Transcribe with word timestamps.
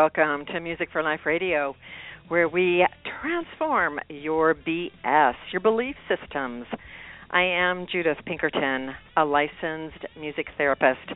welcome 0.00 0.46
to 0.46 0.60
Music 0.60 0.88
for 0.90 1.02
Life 1.02 1.20
Radio, 1.26 1.76
where 2.28 2.48
we 2.48 2.86
transform 3.20 4.00
your 4.08 4.54
BS, 4.54 5.34
your 5.52 5.60
belief 5.60 5.94
systems. 6.08 6.64
I 7.30 7.42
am 7.42 7.86
Judith 7.92 8.16
Pinkerton, 8.24 8.94
a 9.18 9.26
licensed 9.26 10.06
music 10.18 10.46
therapist, 10.56 11.06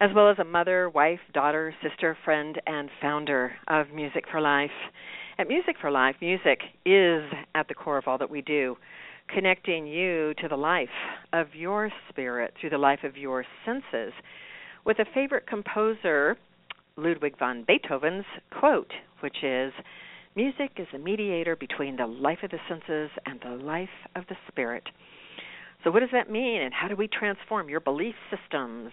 as 0.00 0.10
well 0.14 0.30
as 0.30 0.38
a 0.38 0.44
mother, 0.44 0.88
wife, 0.88 1.18
daughter, 1.34 1.74
sister, 1.82 2.16
friend, 2.24 2.60
and 2.64 2.90
founder 3.00 3.54
of 3.66 3.90
Music 3.92 4.22
for 4.30 4.40
Life. 4.40 4.70
At 5.36 5.48
Music 5.48 5.74
for 5.80 5.90
Life, 5.90 6.14
music 6.20 6.60
is 6.86 7.24
at 7.56 7.66
the 7.66 7.74
core 7.74 7.98
of 7.98 8.06
all 8.06 8.18
that 8.18 8.30
we 8.30 8.40
do, 8.40 8.76
connecting 9.34 9.84
you 9.84 10.32
to 10.40 10.46
the 10.46 10.56
life 10.56 10.88
of 11.32 11.48
your 11.54 11.90
spirit 12.08 12.54
through 12.60 12.70
the 12.70 12.78
life 12.78 13.00
of 13.02 13.16
your 13.16 13.44
senses 13.66 14.12
with 14.84 15.00
a 15.00 15.06
favorite 15.12 15.48
composer 15.48 16.36
Ludwig 16.96 17.38
van 17.38 17.64
Beethoven's 17.64 18.24
quote, 18.50 18.92
which 19.20 19.42
is 19.42 19.72
Music 20.34 20.72
is 20.76 20.86
a 20.94 20.98
mediator 20.98 21.56
between 21.56 21.96
the 21.96 22.06
life 22.06 22.38
of 22.42 22.50
the 22.50 22.58
senses 22.68 23.10
and 23.26 23.40
the 23.40 23.62
life 23.64 23.88
of 24.16 24.24
the 24.28 24.36
spirit. 24.48 24.84
So, 25.84 25.90
what 25.90 26.00
does 26.00 26.10
that 26.12 26.30
mean, 26.30 26.62
and 26.62 26.72
how 26.72 26.88
do 26.88 26.96
we 26.96 27.08
transform 27.08 27.68
your 27.68 27.80
belief 27.80 28.14
systems? 28.30 28.92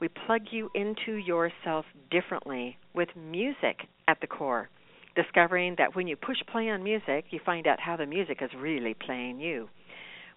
We 0.00 0.08
plug 0.08 0.42
you 0.50 0.70
into 0.74 1.12
yourself 1.12 1.84
differently 2.10 2.76
with 2.94 3.08
music 3.16 3.86
at 4.08 4.20
the 4.20 4.26
core, 4.26 4.68
discovering 5.14 5.76
that 5.78 5.94
when 5.94 6.08
you 6.08 6.16
push 6.16 6.38
play 6.50 6.68
on 6.70 6.82
music, 6.82 7.26
you 7.30 7.40
find 7.44 7.66
out 7.66 7.80
how 7.80 7.96
the 7.96 8.06
music 8.06 8.38
is 8.42 8.50
really 8.58 8.94
playing 8.94 9.40
you. 9.40 9.68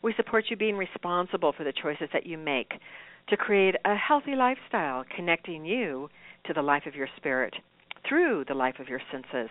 We 0.02 0.14
support 0.16 0.46
you 0.50 0.56
being 0.56 0.78
responsible 0.78 1.52
for 1.52 1.64
the 1.64 1.74
choices 1.74 2.10
that 2.14 2.26
you 2.26 2.38
make 2.38 2.74
to 3.30 3.38
create 3.38 3.76
a 3.86 3.96
healthy 3.96 4.36
lifestyle, 4.36 5.04
connecting 5.16 5.66
you 5.66 6.10
to 6.48 6.54
the 6.54 6.62
life 6.62 6.84
of 6.86 6.96
your 6.96 7.08
spirit 7.18 7.54
through 8.08 8.46
the 8.48 8.54
life 8.54 8.76
of 8.80 8.88
your 8.88 9.02
senses. 9.12 9.50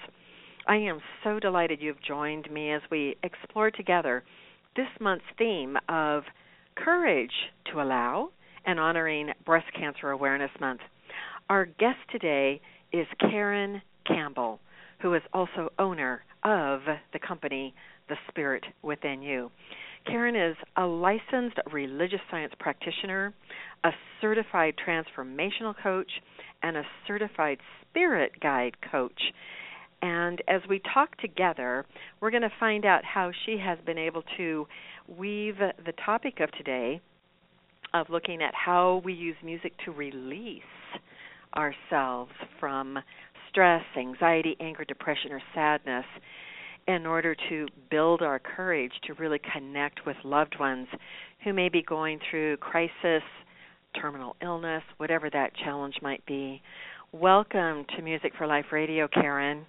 I 0.66 0.76
am 0.76 1.00
so 1.22 1.38
delighted 1.38 1.82
you've 1.82 2.02
joined 2.02 2.50
me 2.50 2.72
as 2.72 2.82
we 2.90 3.16
explore 3.22 3.70
together 3.70 4.22
this 4.76 4.86
month's 5.00 5.24
theme 5.36 5.76
of 5.88 6.22
courage 6.76 7.32
to 7.72 7.82
allow 7.82 8.30
and 8.64 8.80
honoring 8.80 9.30
Breast 9.44 9.66
Cancer 9.78 10.10
Awareness 10.10 10.50
Month. 10.60 10.80
Our 11.50 11.66
guest 11.66 11.98
today 12.10 12.60
is 12.92 13.06
Karen 13.20 13.82
Campbell, 14.06 14.60
who 15.00 15.14
is 15.14 15.22
also 15.32 15.70
owner 15.78 16.22
of 16.44 16.80
the 17.12 17.18
company 17.18 17.74
The 18.08 18.16
Spirit 18.28 18.64
Within 18.82 19.22
You. 19.22 19.50
Karen 20.06 20.36
is 20.36 20.56
a 20.76 20.84
licensed 20.84 21.58
religious 21.72 22.20
science 22.30 22.52
practitioner, 22.58 23.32
a 23.84 23.90
certified 24.20 24.74
transformational 24.86 25.74
coach, 25.82 26.10
and 26.62 26.76
a 26.76 26.82
certified 27.06 27.58
spirit 27.82 28.32
guide 28.40 28.76
coach. 28.90 29.20
And 30.02 30.42
as 30.48 30.60
we 30.68 30.82
talk 30.92 31.16
together, 31.18 31.86
we're 32.20 32.30
going 32.30 32.42
to 32.42 32.52
find 32.60 32.84
out 32.84 33.04
how 33.04 33.30
she 33.46 33.56
has 33.58 33.78
been 33.86 33.98
able 33.98 34.22
to 34.36 34.66
weave 35.08 35.56
the 35.58 35.92
topic 36.04 36.40
of 36.40 36.50
today 36.52 37.00
of 37.94 38.10
looking 38.10 38.42
at 38.42 38.52
how 38.54 39.00
we 39.04 39.14
use 39.14 39.36
music 39.42 39.72
to 39.84 39.92
release 39.92 40.62
ourselves 41.56 42.32
from 42.60 42.98
stress, 43.48 43.84
anxiety, 43.96 44.56
anger, 44.60 44.84
depression, 44.84 45.32
or 45.32 45.40
sadness 45.54 46.04
in 46.86 47.06
order 47.06 47.34
to 47.48 47.66
build 47.90 48.22
our 48.22 48.38
courage 48.38 48.92
to 49.06 49.14
really 49.14 49.40
connect 49.52 50.04
with 50.06 50.16
loved 50.24 50.58
ones 50.58 50.86
who 51.42 51.52
may 51.52 51.68
be 51.68 51.82
going 51.82 52.18
through 52.30 52.56
crisis, 52.58 53.22
terminal 54.00 54.36
illness, 54.42 54.82
whatever 54.98 55.30
that 55.30 55.54
challenge 55.56 55.94
might 56.02 56.24
be. 56.26 56.60
Welcome 57.12 57.86
to 57.96 58.02
Music 58.02 58.32
for 58.36 58.46
Life 58.46 58.66
Radio, 58.72 59.08
Karen. 59.08 59.64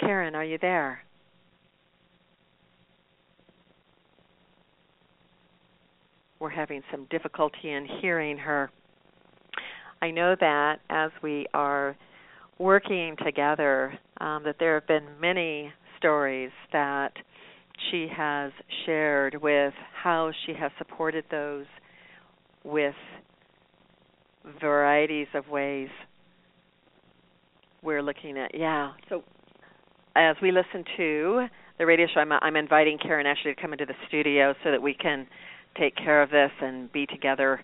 Karen, 0.00 0.34
are 0.34 0.44
you 0.44 0.58
there? 0.60 1.00
We're 6.38 6.48
having 6.50 6.82
some 6.90 7.06
difficulty 7.10 7.72
in 7.72 7.86
hearing 8.00 8.38
her. 8.38 8.70
I 10.00 10.10
know 10.10 10.36
that 10.38 10.76
as 10.90 11.10
we 11.22 11.46
are 11.54 11.96
working 12.58 13.16
together, 13.24 13.98
um, 14.20 14.42
that 14.44 14.56
there 14.58 14.74
have 14.74 14.86
been 14.86 15.06
many 15.20 15.72
stories 15.96 16.50
that 16.72 17.12
she 17.90 18.08
has 18.14 18.52
shared 18.84 19.40
with 19.40 19.74
how 20.02 20.32
she 20.44 20.52
has 20.58 20.70
supported 20.78 21.24
those 21.30 21.66
with 22.64 22.94
varieties 24.60 25.28
of 25.34 25.48
ways 25.48 25.88
we're 27.82 28.02
looking 28.02 28.36
at. 28.38 28.54
Yeah. 28.54 28.92
So 29.08 29.22
as 30.16 30.36
we 30.42 30.50
listen 30.50 30.84
to 30.96 31.46
the 31.78 31.86
radio 31.86 32.06
show, 32.12 32.20
I'm, 32.20 32.32
I'm 32.32 32.56
inviting 32.56 32.98
Karen 32.98 33.26
actually 33.26 33.54
to 33.54 33.60
come 33.60 33.72
into 33.72 33.86
the 33.86 33.94
studio 34.08 34.54
so 34.64 34.70
that 34.70 34.82
we 34.82 34.94
can 34.94 35.26
take 35.78 35.94
care 35.96 36.22
of 36.22 36.30
this 36.30 36.50
and 36.60 36.90
be 36.92 37.06
together 37.06 37.60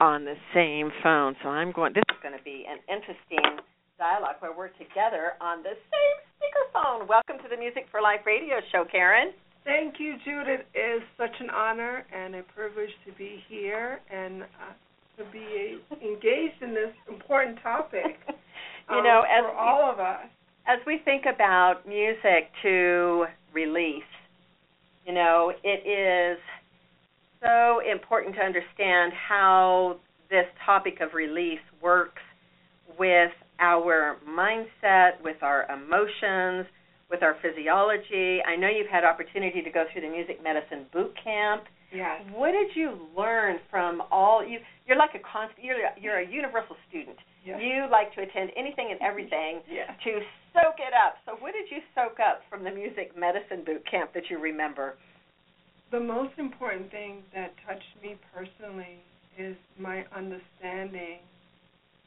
on 0.00 0.24
the 0.24 0.34
same 0.54 0.90
phone. 1.02 1.36
So 1.42 1.48
I'm 1.48 1.72
going. 1.72 1.92
This 1.92 2.04
is 2.10 2.20
going 2.22 2.36
to 2.36 2.44
be 2.44 2.64
an 2.68 2.78
interesting 2.88 3.60
dialogue 3.98 4.36
where 4.40 4.56
we're 4.56 4.74
together 4.74 5.34
on 5.40 5.62
the 5.62 5.74
same 5.74 6.16
speakerphone. 6.38 7.08
Welcome 7.08 7.36
to 7.42 7.48
the 7.48 7.56
Music 7.56 7.86
for 7.90 8.00
Life 8.00 8.20
radio 8.26 8.56
show, 8.72 8.84
Karen. 8.90 9.32
Thank 9.64 10.00
you, 10.00 10.14
Judith. 10.24 10.66
It 10.74 10.78
is 10.78 11.02
such 11.16 11.34
an 11.40 11.50
honor 11.50 12.04
and 12.12 12.34
a 12.34 12.42
privilege 12.42 12.90
to 13.06 13.12
be 13.12 13.42
here 13.48 14.00
and 14.10 14.42
uh, 14.42 14.74
to 15.18 15.24
be 15.30 15.78
engaged 16.02 16.62
in 16.62 16.74
this 16.74 16.92
important 17.08 17.58
topic. 17.62 18.18
you 18.90 18.96
um, 18.98 19.04
know, 19.04 19.22
as 19.22 19.44
for 19.44 19.56
all 19.56 19.90
of 19.90 20.00
us. 20.00 20.26
As 20.66 20.78
we 20.86 21.00
think 21.04 21.24
about 21.32 21.86
music 21.86 22.50
to 22.62 23.26
release, 23.52 24.02
you 25.06 25.12
know, 25.12 25.52
it 25.64 25.86
is 25.86 26.38
so 27.42 27.80
important 27.90 28.34
to 28.36 28.40
understand 28.40 29.12
how 29.28 29.96
this 30.30 30.46
topic 30.64 31.00
of 31.00 31.12
release 31.14 31.60
works 31.82 32.22
with 32.98 33.32
our 33.60 34.16
mindset, 34.28 35.22
with 35.22 35.42
our 35.42 35.66
emotions, 35.70 36.66
with 37.10 37.22
our 37.22 37.36
physiology. 37.42 38.40
I 38.42 38.56
know 38.56 38.68
you've 38.68 38.90
had 38.90 39.04
opportunity 39.04 39.60
to 39.62 39.70
go 39.70 39.84
through 39.92 40.02
the 40.02 40.08
music 40.08 40.42
medicine 40.42 40.86
boot 40.92 41.12
camp. 41.22 41.64
Yes. 41.92 42.24
What 42.32 42.52
did 42.52 42.72
you 42.74 42.96
learn 43.16 43.60
from 43.70 44.00
all 44.10 44.40
you? 44.40 44.58
You're 44.88 44.96
like 44.96 45.12
a 45.14 45.20
constant. 45.20 45.60
You're 45.60 45.76
you're 46.00 46.24
a 46.24 46.26
universal 46.26 46.74
student. 46.88 47.20
Yes. 47.44 47.60
You 47.60 47.84
like 47.90 48.14
to 48.16 48.22
attend 48.22 48.48
anything 48.56 48.88
and 48.90 49.00
everything 49.02 49.60
yes. 49.68 49.92
to 50.08 50.24
soak 50.56 50.80
it 50.80 50.96
up. 50.96 51.20
So, 51.28 51.36
what 51.44 51.52
did 51.52 51.68
you 51.68 51.84
soak 51.92 52.16
up 52.16 52.40
from 52.48 52.64
the 52.64 52.72
music 52.72 53.12
medicine 53.12 53.60
boot 53.66 53.84
camp 53.84 54.14
that 54.14 54.30
you 54.30 54.40
remember? 54.40 54.96
The 55.92 56.00
most 56.00 56.32
important 56.38 56.90
thing 56.90 57.22
that 57.34 57.52
touched 57.66 58.02
me 58.02 58.16
personally 58.34 58.98
is 59.38 59.54
my 59.78 60.04
understanding 60.16 61.18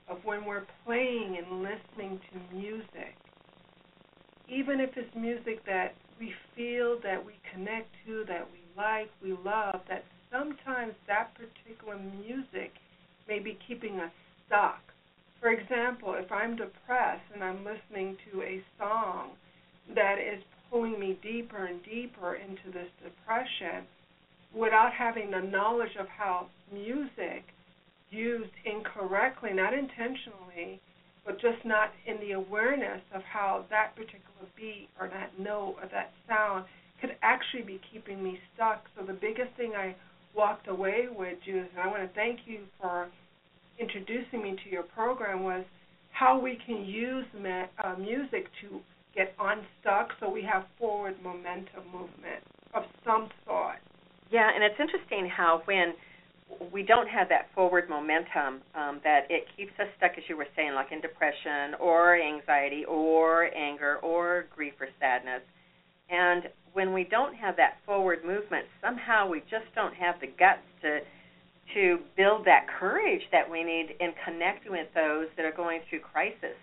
of 0.09 0.17
when 0.25 0.43
we're 0.43 0.65
playing 0.83 1.37
and 1.37 1.61
listening 1.61 2.19
to 2.31 2.55
music, 2.55 3.13
even 4.49 4.79
if 4.79 4.89
it's 4.97 5.15
music 5.15 5.63
that 5.67 5.93
we 6.19 6.33
feel 6.55 6.99
that 7.03 7.23
we 7.23 7.33
connect 7.53 7.87
to, 8.07 8.23
that 8.27 8.47
we 8.51 8.59
like, 8.75 9.09
we 9.21 9.33
love, 9.45 9.79
that 9.87 10.03
sometimes 10.31 10.93
that 11.07 11.29
particular 11.35 11.97
music 12.25 12.71
may 13.27 13.37
be 13.37 13.57
keeping 13.67 13.99
us 13.99 14.11
stuck. 14.47 14.81
For 15.39 15.49
example, 15.49 16.15
if 16.17 16.31
I'm 16.31 16.55
depressed 16.55 17.25
and 17.33 17.43
I'm 17.43 17.63
listening 17.63 18.17
to 18.31 18.41
a 18.41 18.63
song 18.79 19.31
that 19.93 20.17
is 20.17 20.41
pulling 20.75 20.99
me 20.99 21.17
deeper 21.23 21.67
and 21.67 21.79
deeper 21.85 22.35
into 22.35 22.69
this 22.73 22.89
depression 23.01 23.87
without 24.53 24.91
having 24.91 25.31
the 25.31 25.39
knowledge 25.39 25.95
of 25.97 26.05
how 26.07 26.47
music 26.73 27.45
used 28.09 28.51
incorrectly, 28.65 29.51
not 29.53 29.73
intentionally, 29.73 30.81
but 31.25 31.39
just 31.39 31.63
not 31.63 31.91
in 32.05 32.19
the 32.19 32.33
awareness 32.33 32.99
of 33.13 33.21
how 33.23 33.63
that 33.69 33.95
particular 33.95 34.47
beat 34.57 34.89
or 34.99 35.07
that 35.07 35.31
note 35.39 35.75
or 35.81 35.87
that 35.93 36.11
sound 36.27 36.65
could 36.99 37.15
actually 37.21 37.63
be 37.63 37.79
keeping 37.93 38.21
me 38.21 38.37
stuck. 38.53 38.83
So 38.99 39.05
the 39.05 39.13
biggest 39.13 39.55
thing 39.55 39.73
I 39.77 39.95
walked 40.35 40.67
away 40.67 41.05
with, 41.09 41.37
Judith, 41.45 41.69
and 41.71 41.79
I 41.81 41.87
want 41.87 42.03
to 42.03 42.13
thank 42.15 42.41
you 42.45 42.59
for 42.81 43.07
introducing 43.79 44.43
me 44.43 44.57
to 44.61 44.69
your 44.69 44.83
program, 44.83 45.43
was 45.43 45.63
how 46.11 46.37
we 46.37 46.59
can 46.65 46.83
use 46.83 47.25
ma- 47.41 47.67
uh, 47.81 47.95
music 47.97 48.47
to 48.61 48.81
get 49.15 49.33
unstuck 49.39 50.11
so 50.19 50.29
we 50.29 50.43
have 50.43 50.65
forward 50.77 51.15
momentum 51.23 51.83
movement 51.91 52.43
of 52.73 52.83
some 53.05 53.29
sort. 53.45 53.77
Yeah, 54.31 54.49
and 54.53 54.63
it's 54.63 54.79
interesting 54.79 55.29
how 55.29 55.61
when 55.65 55.93
we 56.71 56.83
don't 56.83 57.07
have 57.07 57.29
that 57.29 57.47
forward 57.55 57.89
momentum, 57.89 58.61
um, 58.75 58.99
that 59.03 59.21
it 59.29 59.45
keeps 59.55 59.71
us 59.79 59.87
stuck, 59.97 60.11
as 60.17 60.23
you 60.27 60.37
were 60.37 60.47
saying, 60.55 60.73
like 60.73 60.91
in 60.91 61.01
depression 61.01 61.75
or 61.79 62.19
anxiety 62.19 62.85
or 62.85 63.45
anger 63.55 63.97
or 64.03 64.45
grief 64.55 64.73
or 64.79 64.87
sadness. 64.99 65.41
And 66.09 66.43
when 66.73 66.93
we 66.93 67.03
don't 67.03 67.33
have 67.35 67.55
that 67.57 67.77
forward 67.85 68.23
movement, 68.23 68.65
somehow 68.81 69.27
we 69.27 69.39
just 69.41 69.65
don't 69.73 69.95
have 69.95 70.15
the 70.21 70.27
guts 70.27 70.61
to 70.81 70.99
to 71.73 71.97
build 72.15 72.45
that 72.45 72.67
courage 72.79 73.23
that 73.31 73.49
we 73.49 73.63
need 73.63 73.95
in 73.99 74.13
connecting 74.23 74.71
with 74.71 74.87
those 74.93 75.25
that 75.35 75.45
are 75.45 75.51
going 75.51 75.81
through 75.89 75.99
crisis. 75.99 76.53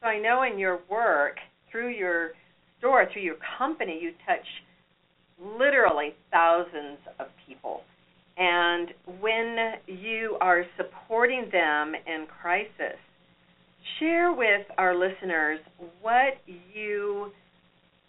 So 0.00 0.08
I 0.08 0.18
know 0.18 0.42
in 0.42 0.58
your 0.58 0.80
work, 0.88 1.36
through 1.70 1.90
your 1.90 2.30
store, 2.78 3.06
through 3.12 3.22
your 3.22 3.36
company, 3.58 3.98
you 4.00 4.12
touch 4.26 4.46
literally 5.40 6.14
thousands 6.30 6.98
of 7.18 7.26
people. 7.46 7.82
And 8.36 8.88
when 9.20 9.56
you 9.86 10.36
are 10.40 10.64
supporting 10.76 11.48
them 11.50 11.94
in 12.06 12.26
crisis, 12.40 12.98
share 13.98 14.32
with 14.32 14.66
our 14.76 14.94
listeners 14.96 15.58
what 16.00 16.34
you 16.72 17.32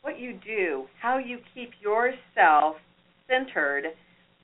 what 0.02 0.18
you 0.18 0.40
do, 0.46 0.86
how 1.02 1.18
you 1.18 1.40
keep 1.54 1.72
yourself 1.82 2.78
centered 3.28 3.84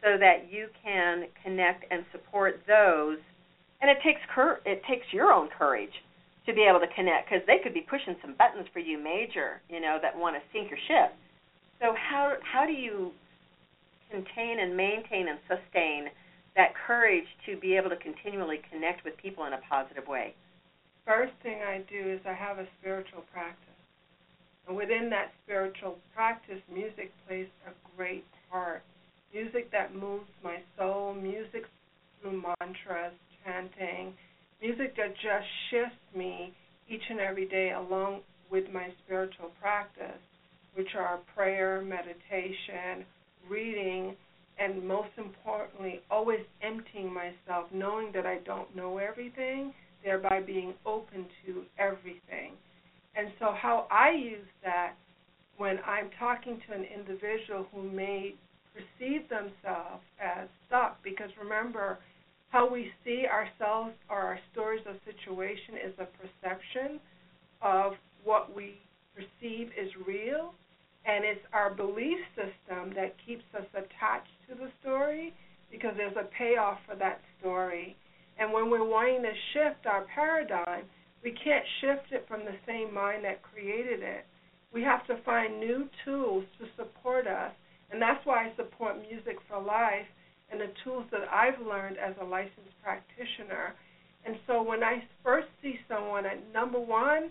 so 0.02 0.18
that 0.20 0.52
you 0.52 0.68
can 0.84 1.26
connect 1.44 1.86
and 1.90 2.04
support 2.12 2.62
those 2.68 3.18
and 3.82 3.90
it 3.90 3.98
takes 4.04 4.20
cur- 4.34 4.60
it 4.66 4.82
takes 4.90 5.06
your 5.12 5.32
own 5.32 5.50
courage 5.58 5.94
to 6.46 6.54
be 6.54 6.64
able 6.70 6.80
to 6.80 6.92
connect 6.94 7.30
because 7.30 7.46
they 7.48 7.58
could 7.64 7.74
be 7.74 7.82
pushing 7.82 8.16
some 8.22 8.36
buttons 8.38 8.68
for 8.72 8.80
you 8.80 9.02
major, 9.02 9.62
you 9.70 9.82
know, 9.82 9.98
that 10.02 10.16
want 10.16 10.36
to 10.36 10.42
sink 10.54 10.70
your 10.70 10.80
ship. 10.88 11.16
So 11.82 11.94
how 11.98 12.38
how 12.42 12.66
do 12.66 12.74
you 12.74 13.12
contain 14.12 14.60
and 14.60 14.78
maintain 14.78 15.28
and 15.28 15.40
sustain 15.50 16.08
that 16.56 16.72
courage 16.88 17.28
to 17.46 17.58
be 17.58 17.76
able 17.76 17.90
to 17.90 17.98
continually 17.98 18.62
connect 18.72 19.04
with 19.04 19.18
people 19.18 19.46
in 19.46 19.54
a 19.54 19.62
positive 19.70 20.08
way? 20.08 20.36
First 21.06 21.34
thing 21.44 21.60
I 21.62 21.84
do 21.90 22.14
is 22.14 22.22
I 22.26 22.34
have 22.34 22.58
a 22.58 22.68
spiritual 22.80 23.24
practice. 23.34 23.62
And 24.68 24.76
within 24.76 25.10
that 25.12 25.32
spiritual 25.44 25.98
practice, 26.16 26.62
music 26.72 27.12
plays 27.28 27.48
a 27.68 27.72
great 27.96 28.26
part. 28.50 28.82
Music 29.34 29.70
that 29.72 29.94
moves 29.94 30.30
my 30.44 30.58
soul, 30.78 31.14
music 31.14 31.66
through 32.22 32.42
mantras, 32.42 33.14
chanting, 33.44 34.14
music 34.62 34.96
that 34.98 35.14
just 35.16 35.48
shifts 35.70 36.00
me 36.16 36.54
each 36.90 37.02
and 37.10 37.20
every 37.20 37.48
day 37.48 37.72
along 37.72 38.22
with 38.52 38.66
my 38.74 38.90
spiritual 39.04 39.52
practice, 39.62 40.22
which 40.76 40.90
are 40.98 41.20
prayer, 41.36 41.82
meditation, 41.82 43.06
reading, 43.50 44.16
and 44.60 44.88
most 44.88 45.10
importantly, 45.18 46.02
always 46.10 46.40
emptying 46.62 47.14
myself, 47.14 47.66
knowing 47.74 48.12
that 48.14 48.26
I 48.26 48.38
don't 48.46 48.74
know 48.76 48.98
everything, 48.98 49.74
thereby 50.04 50.42
being 50.42 50.74
open 50.86 51.26
to 51.46 51.64
everything. 51.78 52.54
And 53.18 53.30
so, 53.40 53.54
how 53.60 53.88
I 53.92 54.12
use 54.12 54.48
that 54.64 54.94
when 55.58 55.80
I'm 55.86 56.10
talking 56.20 56.62
to 56.68 56.76
an 56.76 56.86
individual 56.86 57.66
who 57.74 57.90
may 57.90 58.36
perceive 58.74 59.28
themselves 59.30 60.04
as 60.22 60.48
stuck, 60.68 61.02
because 61.04 61.30
remember, 61.42 61.98
how 62.50 62.70
we 62.70 62.92
see 63.04 63.26
ourselves 63.28 63.94
or 64.10 64.18
our 64.18 64.40
stories 64.52 64.84
of 64.88 64.96
situation 65.06 65.76
is 65.86 65.94
a 66.00 66.08
perception 66.18 67.00
of 67.62 67.94
what 68.24 68.56
we 68.56 68.76
perceive 69.16 69.70
is 69.80 69.90
real, 70.06 70.54
and 71.06 71.24
it's 71.24 71.46
our 71.54 71.74
belief 71.74 72.18
system 72.36 72.94
that 72.96 73.16
keeps 73.26 73.44
us 73.58 73.66
attached 73.74 74.34
to 74.50 74.56
the 74.56 74.70
story 74.82 75.34
because 75.72 75.92
there's 75.98 76.16
a 76.16 76.30
payoff 76.38 76.80
for 76.88 76.96
that 76.96 77.22
story. 77.40 77.96
And 78.38 78.52
when 78.52 78.70
we're 78.70 78.88
wanting 78.88 79.22
to 79.22 79.34
shift 79.54 79.86
our 79.86 80.06
paradigm, 80.14 80.84
we 81.24 81.32
can't 81.32 81.66
shift 81.82 82.12
it 82.12 82.26
from 82.28 82.42
the 82.42 82.56
same 82.68 82.94
mind 82.94 83.24
that 83.24 83.42
created 83.42 84.02
it. 84.02 84.26
We 84.74 84.82
have 84.84 85.06
to 85.08 85.22
find 85.24 85.60
new 85.60 85.88
tools 86.04 86.44
to 86.60 86.66
support 86.76 87.28
us, 87.28 87.52
and 87.92 88.02
that's 88.02 88.26
why 88.26 88.46
I 88.46 88.56
support 88.56 88.98
Music 89.10 89.38
for 89.48 89.62
Life 89.62 90.06
and 90.52 90.60
the 90.60 90.72
tools 90.84 91.06
that 91.12 91.28
I've 91.32 91.60
learned 91.66 91.98
as 91.98 92.16
a 92.22 92.26
licensed 92.26 92.76
practitioner. 92.84 93.74
And 94.26 94.36
so 94.48 94.62
when 94.62 94.84
I 94.84 95.04
first 95.24 95.48
see 95.62 95.76
someone, 95.88 96.26
at 96.26 96.42
number 96.54 96.80
one, 96.80 97.30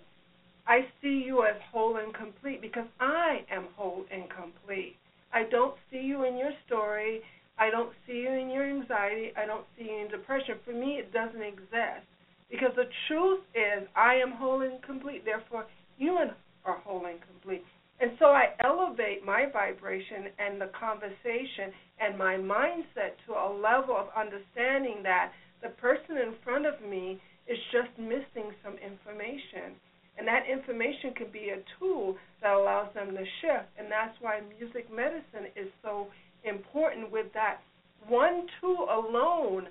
I 0.66 0.80
see 1.02 1.22
you 1.24 1.44
as 1.44 1.56
whole 1.72 1.96
and 1.96 2.14
complete 2.14 2.60
because 2.62 2.86
I 3.00 3.44
am 3.50 3.66
whole 3.76 4.04
and 4.10 4.24
complete. 4.30 4.96
I 5.32 5.44
don't 5.50 5.74
see 5.90 5.98
you 5.98 6.24
in 6.24 6.38
your 6.38 6.52
story. 6.66 7.20
I 7.58 7.70
don't 7.70 7.90
see 8.06 8.14
you 8.14 8.32
in 8.32 8.50
your 8.50 8.68
anxiety. 8.68 9.32
I 9.36 9.46
don't 9.46 9.66
see 9.76 9.84
you 9.84 10.04
in 10.04 10.10
depression. 10.10 10.56
For 10.64 10.72
me, 10.72 10.98
it 10.98 11.12
doesn't 11.12 11.42
exist 11.42 12.06
because 12.50 12.70
the 12.76 12.88
truth 13.08 13.40
is 13.54 13.86
I 13.94 14.14
am 14.14 14.32
whole 14.32 14.62
and 14.62 14.82
complete. 14.82 15.24
Therefore, 15.24 15.66
you 15.98 16.16
are 16.64 16.78
whole 16.78 17.06
and 17.06 17.18
complete. 17.20 17.64
And 18.00 18.12
so 18.18 18.26
I 18.26 18.54
elevate 18.64 19.13
my 19.24 19.46
vibration 19.52 20.28
and 20.38 20.60
the 20.60 20.70
conversation 20.78 21.72
and 22.00 22.18
my 22.18 22.36
mindset 22.36 23.16
to 23.26 23.32
a 23.32 23.48
level 23.52 23.96
of 23.96 24.08
understanding 24.16 25.02
that 25.02 25.32
the 25.62 25.70
person 25.80 26.16
in 26.18 26.34
front 26.44 26.66
of 26.66 26.80
me 26.82 27.20
is 27.48 27.58
just 27.72 27.90
missing 27.98 28.52
some 28.62 28.74
information. 28.78 29.76
And 30.16 30.28
that 30.28 30.44
information 30.50 31.12
can 31.16 31.26
be 31.32 31.50
a 31.50 31.58
tool 31.78 32.16
that 32.40 32.54
allows 32.54 32.92
them 32.94 33.10
to 33.10 33.24
shift. 33.40 33.68
And 33.78 33.90
that's 33.90 34.14
why 34.20 34.40
music 34.58 34.86
medicine 34.92 35.50
is 35.56 35.68
so 35.82 36.06
important 36.44 37.10
with 37.10 37.26
that 37.34 37.60
one 38.06 38.46
tool 38.60 38.86
alone 38.90 39.68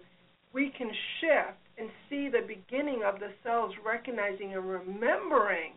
we 0.54 0.72
can 0.78 0.90
shift 1.20 1.58
and 1.78 1.90
see 2.10 2.30
the 2.30 2.46
beginning 2.46 3.02
of 3.06 3.20
the 3.20 3.30
cells 3.44 3.74
recognizing 3.86 4.54
and 4.54 4.68
remembering 4.68 5.74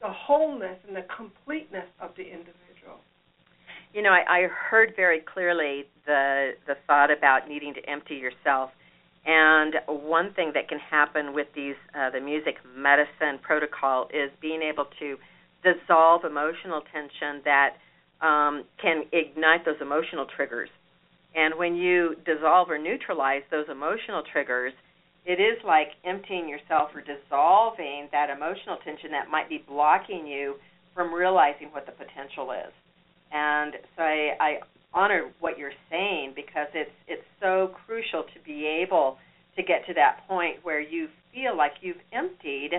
the 0.00 0.08
wholeness 0.08 0.78
and 0.86 0.96
the 0.96 1.04
completeness 1.16 1.88
of 2.00 2.10
the 2.16 2.24
individual. 2.24 2.69
You 3.92 4.02
know, 4.02 4.10
I, 4.10 4.44
I 4.44 4.46
heard 4.46 4.92
very 4.94 5.20
clearly 5.20 5.84
the 6.06 6.52
the 6.66 6.74
thought 6.86 7.10
about 7.10 7.48
needing 7.48 7.74
to 7.74 7.88
empty 7.88 8.14
yourself. 8.14 8.70
And 9.26 9.74
one 9.86 10.32
thing 10.34 10.52
that 10.54 10.68
can 10.68 10.78
happen 10.78 11.34
with 11.34 11.48
these 11.54 11.74
uh, 11.94 12.10
the 12.10 12.20
music 12.20 12.56
medicine 12.74 13.38
protocol 13.42 14.08
is 14.14 14.30
being 14.40 14.62
able 14.62 14.86
to 14.98 15.16
dissolve 15.62 16.24
emotional 16.24 16.82
tension 16.92 17.42
that 17.44 17.76
um, 18.22 18.64
can 18.80 19.04
ignite 19.12 19.64
those 19.64 19.80
emotional 19.80 20.26
triggers. 20.36 20.70
And 21.34 21.54
when 21.58 21.76
you 21.76 22.16
dissolve 22.24 22.70
or 22.70 22.78
neutralize 22.78 23.42
those 23.50 23.66
emotional 23.70 24.22
triggers, 24.32 24.72
it 25.26 25.38
is 25.38 25.58
like 25.64 25.88
emptying 26.04 26.48
yourself 26.48 26.90
or 26.94 27.02
dissolving 27.02 28.08
that 28.10 28.30
emotional 28.30 28.78
tension 28.84 29.10
that 29.10 29.28
might 29.30 29.48
be 29.48 29.62
blocking 29.68 30.26
you 30.26 30.54
from 30.94 31.12
realizing 31.12 31.68
what 31.68 31.86
the 31.86 31.92
potential 31.92 32.52
is. 32.52 32.72
And 33.32 33.74
so 33.96 34.02
I, 34.02 34.30
I 34.40 34.58
honor 34.92 35.30
what 35.40 35.58
you're 35.58 35.72
saying 35.88 36.32
because 36.34 36.68
it's 36.74 36.90
it's 37.06 37.24
so 37.40 37.72
crucial 37.86 38.24
to 38.24 38.40
be 38.44 38.66
able 38.66 39.18
to 39.56 39.62
get 39.62 39.86
to 39.86 39.94
that 39.94 40.26
point 40.28 40.56
where 40.62 40.80
you 40.80 41.08
feel 41.32 41.56
like 41.56 41.72
you've 41.80 42.02
emptied 42.12 42.70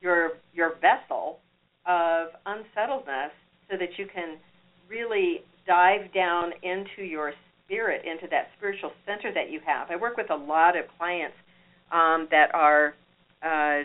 your 0.00 0.32
your 0.52 0.74
vessel 0.80 1.38
of 1.86 2.28
unsettledness 2.46 3.32
so 3.70 3.76
that 3.76 3.98
you 3.98 4.06
can 4.12 4.36
really 4.88 5.42
dive 5.66 6.12
down 6.12 6.50
into 6.62 7.02
your 7.02 7.32
spirit, 7.64 8.04
into 8.04 8.26
that 8.30 8.48
spiritual 8.56 8.90
center 9.06 9.32
that 9.32 9.50
you 9.50 9.60
have. 9.64 9.90
I 9.90 9.96
work 9.96 10.16
with 10.16 10.30
a 10.30 10.34
lot 10.34 10.76
of 10.76 10.86
clients 10.98 11.36
um, 11.92 12.26
that 12.30 12.52
are 12.54 12.94
uh, 13.42 13.84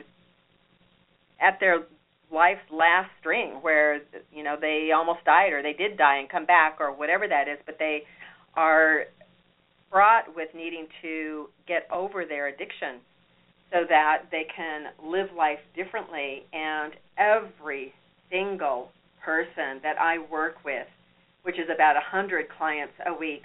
at 1.39 1.59
their 1.59 1.85
life's 2.31 2.65
last 2.71 3.09
string, 3.19 3.59
where 3.61 4.01
you 4.31 4.43
know 4.43 4.55
they 4.59 4.89
almost 4.95 5.23
died 5.25 5.53
or 5.53 5.61
they 5.61 5.73
did 5.73 5.97
die 5.97 6.17
and 6.17 6.29
come 6.29 6.45
back 6.45 6.77
or 6.79 6.91
whatever 6.91 7.27
that 7.27 7.47
is, 7.47 7.59
but 7.65 7.77
they 7.79 8.03
are 8.55 9.05
fraught 9.91 10.35
with 10.35 10.49
needing 10.55 10.87
to 11.01 11.47
get 11.67 11.87
over 11.93 12.25
their 12.25 12.47
addiction 12.47 12.99
so 13.71 13.79
that 13.89 14.23
they 14.31 14.45
can 14.55 14.85
live 15.03 15.27
life 15.35 15.59
differently. 15.75 16.45
And 16.53 16.93
every 17.17 17.93
single 18.29 18.91
person 19.23 19.81
that 19.83 19.99
I 19.99 20.19
work 20.31 20.63
with, 20.63 20.87
which 21.43 21.55
is 21.55 21.67
about 21.73 21.95
a 21.95 22.01
hundred 22.01 22.45
clients 22.57 22.93
a 23.05 23.13
week, 23.13 23.43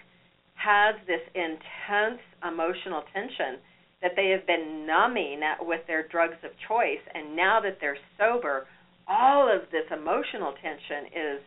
has 0.54 0.94
this 1.06 1.22
intense 1.34 2.20
emotional 2.46 3.02
tension 3.14 3.58
that 4.02 4.12
they 4.16 4.30
have 4.30 4.46
been 4.46 4.86
numbing 4.86 5.40
with 5.60 5.86
their 5.86 6.06
drugs 6.08 6.36
of 6.44 6.50
choice, 6.68 7.02
and 7.14 7.36
now 7.36 7.60
that 7.60 7.78
they're 7.80 7.98
sober, 8.16 8.66
all 9.06 9.50
of 9.50 9.62
this 9.70 9.84
emotional 9.92 10.54
tension 10.62 11.06
is 11.14 11.40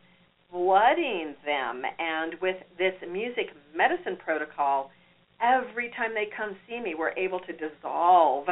flooding 0.51 1.36
them. 1.45 1.81
And 1.98 2.36
with 2.41 2.57
this 2.77 2.93
music 3.10 3.50
medicine 3.75 4.17
protocol, 4.24 4.91
every 5.41 5.89
time 5.98 6.13
they 6.13 6.29
come 6.36 6.55
see 6.67 6.79
me, 6.79 6.93
we're 6.93 7.17
able 7.17 7.39
to 7.39 7.53
dissolve 7.53 8.45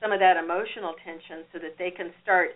some 0.00 0.10
of 0.10 0.18
that 0.18 0.36
emotional 0.36 0.94
tension 1.04 1.44
so 1.52 1.58
that 1.60 1.78
they 1.78 1.90
can 1.90 2.10
start 2.22 2.50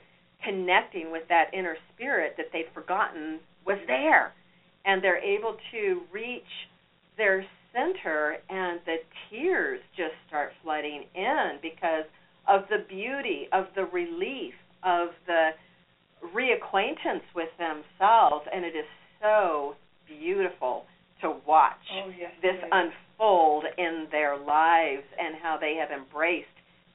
connecting 0.44 1.10
with 1.12 1.22
that 1.28 1.52
inner 1.52 1.76
spirit 1.94 2.34
that 2.36 2.46
they'd 2.52 2.72
forgotten 2.74 3.38
was 3.64 3.78
there. 3.86 4.32
And 4.84 5.02
they're 5.02 5.22
able 5.22 5.56
to 5.72 6.02
reach 6.12 6.42
their 7.16 7.44
center 7.72 8.36
and 8.48 8.80
the 8.86 8.96
tears 9.28 9.80
just 9.96 10.14
start 10.26 10.50
flooding 10.62 11.04
in 11.14 11.58
because 11.62 12.04
of 12.48 12.62
the 12.70 12.84
beauty 12.88 13.48
of 13.52 13.66
the 13.74 13.84
relief 13.84 14.54
of 14.82 15.08
the 15.26 15.50
reacquaintance 16.34 17.22
with 17.34 17.50
themselves 17.58 18.46
and 18.52 18.64
it 18.64 18.74
is 18.74 18.86
so 19.20 19.74
beautiful 20.06 20.84
to 21.20 21.34
watch 21.46 21.74
oh, 21.92 22.10
yes, 22.18 22.30
this 22.42 22.54
yes. 22.60 22.70
unfold 22.72 23.64
in 23.76 24.06
their 24.10 24.36
lives 24.36 25.04
and 25.18 25.34
how 25.42 25.58
they 25.60 25.74
have 25.74 25.90
embraced 25.90 26.46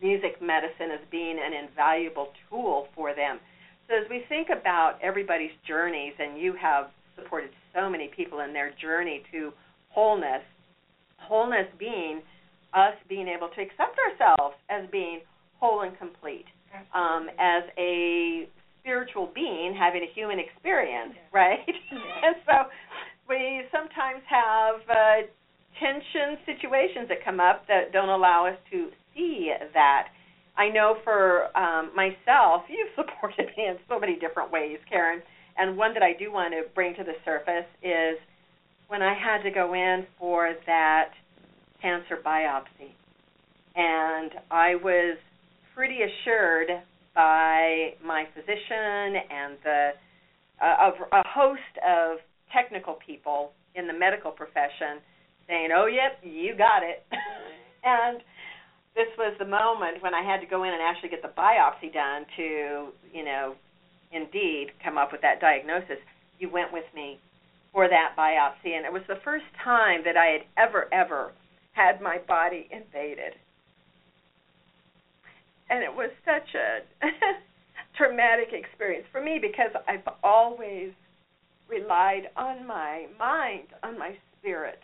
music 0.02 0.42
medicine 0.42 0.92
as 0.94 1.00
being 1.12 1.38
an 1.40 1.54
invaluable 1.54 2.30
tool 2.50 2.88
for 2.96 3.16
them. 3.16 3.40
So 3.88 3.96
as 3.96 4.10
we 4.10 4.24
think 4.30 4.48
about 4.50 4.98
everybody's 5.02 5.52
journeys, 5.68 6.14
and 6.20 6.38
you 6.38 6.54
have 6.62 6.88
supported 7.16 7.50
so 7.74 7.90
many 7.90 8.10
people 8.16 8.40
in 8.42 8.54
their 8.54 8.72
journey 8.82 9.24
to 9.32 9.52
wholeness, 9.90 10.44
wholeness 11.28 11.68
being 11.80 12.22
us 12.74 12.96
being 13.08 13.28
able 13.28 13.50
to 13.50 13.62
accept 13.62 13.98
ourselves 14.10 14.56
as 14.70 14.90
being 14.92 15.22
whole 15.60 15.82
and 15.82 15.98
complete, 15.98 16.46
um, 16.94 17.30
as 17.40 17.64
a 17.78 18.48
spiritual 18.82 19.32
being 19.34 19.76
having 19.78 20.04
a 20.04 20.12
human 20.14 20.40
experience, 20.40 21.14
yes. 21.16 21.34
right? 21.34 21.60
Yes. 21.94 22.02
and 22.24 22.36
so 22.46 22.56
we 23.30 23.62
sometimes 23.72 24.22
have 24.28 24.76
uh, 24.90 25.28
tension 25.80 26.38
situations 26.46 27.08
that 27.10 27.24
come 27.24 27.40
up 27.40 27.68
that 27.68 27.94
don't 27.94 28.10
allow 28.10 28.46
us 28.48 28.58
to 28.72 28.90
see 29.16 29.52
that. 29.74 30.10
I 30.58 30.70
know 30.70 30.98
for 31.04 31.56
um, 31.58 31.92
myself, 31.96 32.64
you've 32.70 32.94
supported 32.96 33.48
me 33.58 33.68
in 33.68 33.78
so 33.88 34.00
many 34.00 34.18
different 34.20 34.52
ways, 34.52 34.78
Karen. 34.90 35.22
And 35.58 35.78
one 35.78 35.94
that 35.94 36.04
I 36.04 36.14
do 36.18 36.32
want 36.32 36.54
to 36.54 36.64
bring 36.74 36.96
to 36.96 37.04
the 37.04 37.14
surface 37.24 37.70
is 37.84 38.18
when 38.94 39.02
I 39.02 39.16
had 39.18 39.42
to 39.42 39.50
go 39.50 39.74
in 39.74 40.06
for 40.20 40.54
that 40.68 41.10
cancer 41.82 42.20
biopsy. 42.24 42.94
And 43.76 44.32
I 44.52 44.76
was 44.76 45.18
pretty 45.74 45.98
assured 46.06 46.70
by 47.16 47.98
my 48.06 48.26
physician 48.36 49.18
and 49.34 49.58
the 49.64 49.90
uh, 50.62 50.90
of 50.90 50.94
a 51.12 51.28
host 51.28 51.74
of 51.82 52.20
technical 52.54 53.00
people 53.04 53.54
in 53.74 53.88
the 53.88 53.94
medical 53.94 54.30
profession 54.30 55.02
saying, 55.48 55.70
"Oh, 55.76 55.88
yep, 55.88 56.22
you 56.22 56.56
got 56.56 56.84
it." 56.84 57.02
and 57.84 58.22
this 58.94 59.10
was 59.18 59.34
the 59.40 59.50
moment 59.50 60.04
when 60.04 60.14
I 60.14 60.22
had 60.22 60.40
to 60.42 60.46
go 60.46 60.66
in 60.66 60.70
and 60.70 60.84
actually 60.84 61.10
get 61.10 61.24
the 61.24 61.34
biopsy 61.34 61.92
done 61.92 62.28
to, 62.38 62.94
you 63.12 63.26
know, 63.26 63.56
indeed 64.12 64.68
come 64.84 65.00
up 65.00 65.12
with 65.12 65.22
that 65.22 65.42
diagnosis. 65.42 65.98
You 66.38 66.52
went 66.52 66.72
with 66.72 66.86
me 66.94 67.18
for 67.74 67.90
that 67.90 68.16
biopsy, 68.18 68.78
and 68.78 68.86
it 68.86 68.94
was 68.94 69.02
the 69.08 69.20
first 69.24 69.46
time 69.64 70.02
that 70.06 70.16
I 70.16 70.28
had 70.28 70.42
ever, 70.58 70.88
ever 70.94 71.34
had 71.74 72.00
my 72.02 72.20
body 72.28 72.70
invaded. 72.72 73.34
And 75.70 75.84
it 75.84 75.92
was 75.92 76.12
such 76.24 76.54
a 76.54 76.86
traumatic 77.98 78.50
experience 78.54 79.06
for 79.12 79.22
me 79.22 79.40
because 79.42 79.72
I've 79.88 80.08
always 80.24 80.92
relied 81.68 82.30
on 82.38 82.68
my 82.68 83.08
mind, 83.18 83.68
on 83.82 83.98
my 83.98 84.16
spirit, 84.38 84.80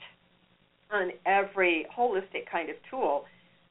on 0.91 1.12
every 1.27 1.86
holistic 1.96 2.50
kind 2.51 2.72
of 2.72 2.75
tool 2.89 3.25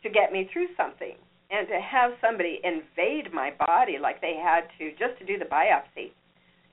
to 0.04 0.10
get 0.10 0.32
me 0.32 0.48
through 0.52 0.68
something. 0.76 1.16
And 1.50 1.66
to 1.68 1.80
have 1.80 2.12
somebody 2.20 2.60
invade 2.62 3.32
my 3.32 3.50
body 3.58 3.96
like 4.00 4.20
they 4.20 4.36
had 4.40 4.68
to 4.78 4.90
just 4.92 5.18
to 5.18 5.26
do 5.26 5.38
the 5.38 5.46
biopsy, 5.46 6.12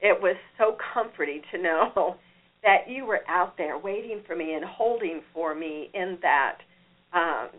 it 0.01 0.21
was 0.21 0.35
so 0.59 0.75
comforting 0.93 1.41
to 1.51 1.61
know 1.61 2.17
that 2.65 2.89
you 2.89 3.05
were 3.05 3.21
out 3.29 3.55
there 3.57 3.77
waiting 3.77 4.21
for 4.25 4.35
me 4.35 4.55
and 4.55 4.65
holding 4.65 5.21
for 5.33 5.53
me 5.53 5.89
in 5.93 6.17
that 6.21 6.57
um, 7.13 7.49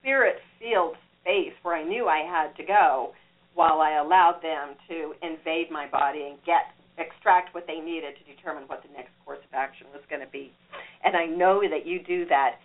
spirit 0.00 0.36
field 0.58 0.96
space 1.22 1.54
where 1.62 1.76
I 1.76 1.84
knew 1.84 2.08
I 2.08 2.26
had 2.26 2.54
to 2.56 2.64
go 2.64 3.12
while 3.54 3.80
I 3.80 3.98
allowed 3.98 4.40
them 4.42 4.74
to 4.88 5.14
invade 5.22 5.70
my 5.70 5.88
body 5.88 6.26
and 6.28 6.38
get 6.44 6.74
extract 6.98 7.54
what 7.54 7.64
they 7.66 7.78
needed 7.78 8.14
to 8.18 8.34
determine 8.34 8.64
what 8.66 8.82
the 8.82 8.92
next 8.92 9.14
course 9.24 9.38
of 9.38 9.54
action 9.54 9.86
was 9.94 10.02
going 10.10 10.20
to 10.20 10.30
be. 10.32 10.50
And 11.04 11.14
I 11.14 11.26
know 11.26 11.62
that 11.62 11.86
you 11.86 12.02
do 12.02 12.26
that 12.26 12.58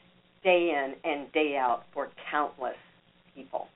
day 0.44 0.74
in 0.74 0.96
and 1.06 1.32
day 1.34 1.56
out 1.56 1.84
for 1.94 2.10
countless 2.32 2.78
people. 3.36 3.68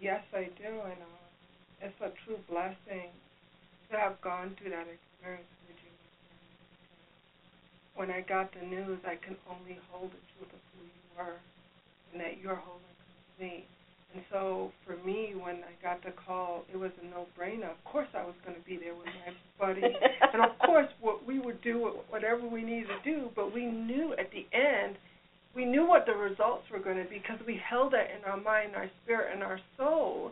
Yes, 0.00 0.22
I 0.32 0.48
do, 0.56 0.80
and 0.80 0.96
uh, 0.96 1.84
it's 1.84 2.00
a 2.00 2.10
true 2.24 2.38
blessing 2.48 3.12
to 3.90 3.96
have 3.98 4.20
gone 4.22 4.56
through 4.56 4.70
that 4.70 4.86
experience 4.88 5.48
with 5.68 5.76
you. 5.84 5.87
When 7.98 8.12
I 8.12 8.20
got 8.20 8.54
the 8.54 8.64
news, 8.64 9.00
I 9.02 9.18
can 9.18 9.34
only 9.50 9.76
hold 9.90 10.14
the 10.14 10.22
truth 10.38 10.54
of 10.54 10.62
who 10.70 10.86
you 10.86 11.02
were 11.18 11.34
and 12.12 12.22
that 12.22 12.38
you're 12.38 12.54
and 12.54 12.94
complete. 13.34 13.66
And 14.14 14.22
so 14.30 14.70
for 14.86 14.94
me, 15.04 15.34
when 15.34 15.66
I 15.66 15.74
got 15.82 16.04
the 16.04 16.12
call, 16.12 16.62
it 16.72 16.76
was 16.76 16.92
a 17.02 17.06
no-brainer. 17.10 17.68
Of 17.68 17.82
course, 17.82 18.06
I 18.14 18.22
was 18.22 18.36
going 18.46 18.54
to 18.54 18.62
be 18.62 18.78
there 18.78 18.94
with 18.94 19.10
my 19.26 19.34
buddy, 19.58 19.82
and 20.32 20.42
of 20.46 20.56
course, 20.64 20.86
what 21.00 21.26
we 21.26 21.40
would 21.40 21.60
do 21.60 21.90
whatever 22.08 22.46
we 22.46 22.62
needed 22.62 22.86
to 22.86 23.02
do. 23.02 23.30
But 23.34 23.52
we 23.52 23.66
knew 23.66 24.14
at 24.14 24.30
the 24.30 24.46
end, 24.56 24.94
we 25.56 25.64
knew 25.64 25.84
what 25.84 26.06
the 26.06 26.14
results 26.14 26.70
were 26.70 26.78
going 26.78 27.02
to 27.02 27.10
be 27.10 27.18
because 27.18 27.44
we 27.48 27.58
held 27.68 27.94
that 27.94 28.14
in 28.14 28.24
our 28.30 28.38
mind, 28.38 28.76
our 28.76 28.88
spirit, 29.02 29.34
and 29.34 29.42
our 29.42 29.58
soul. 29.76 30.30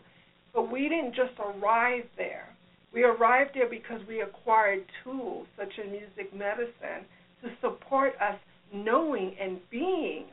But 0.55 0.71
we 0.71 0.83
didn't 0.83 1.17
just 1.17 1.35
arrive 1.43 2.05
there. 2.17 2.47
We 2.95 3.03
arrived 3.03 3.51
there 3.55 3.69
because 3.69 4.01
we 4.07 4.21
acquired 4.21 4.85
tools 5.03 5.49
such 5.59 5.73
as 5.83 5.91
music 5.91 6.33
medicine 6.33 7.11
to 7.43 7.51
support 7.61 8.15
us 8.21 8.39
knowing 8.73 9.35
and 9.41 9.59
being 9.71 10.25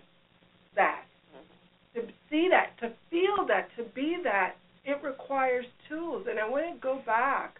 that 0.75 1.03
to 1.93 2.01
see 2.29 2.49
that, 2.49 2.77
to 2.79 2.93
feel 3.09 3.45
that, 3.47 3.69
to 3.77 3.83
be 3.95 4.17
that, 4.23 4.55
it 4.85 4.97
requires 5.03 5.65
tools. 5.87 6.25
And 6.29 6.39
I 6.39 6.49
want 6.49 6.73
to 6.73 6.81
go 6.81 7.01
back 7.05 7.55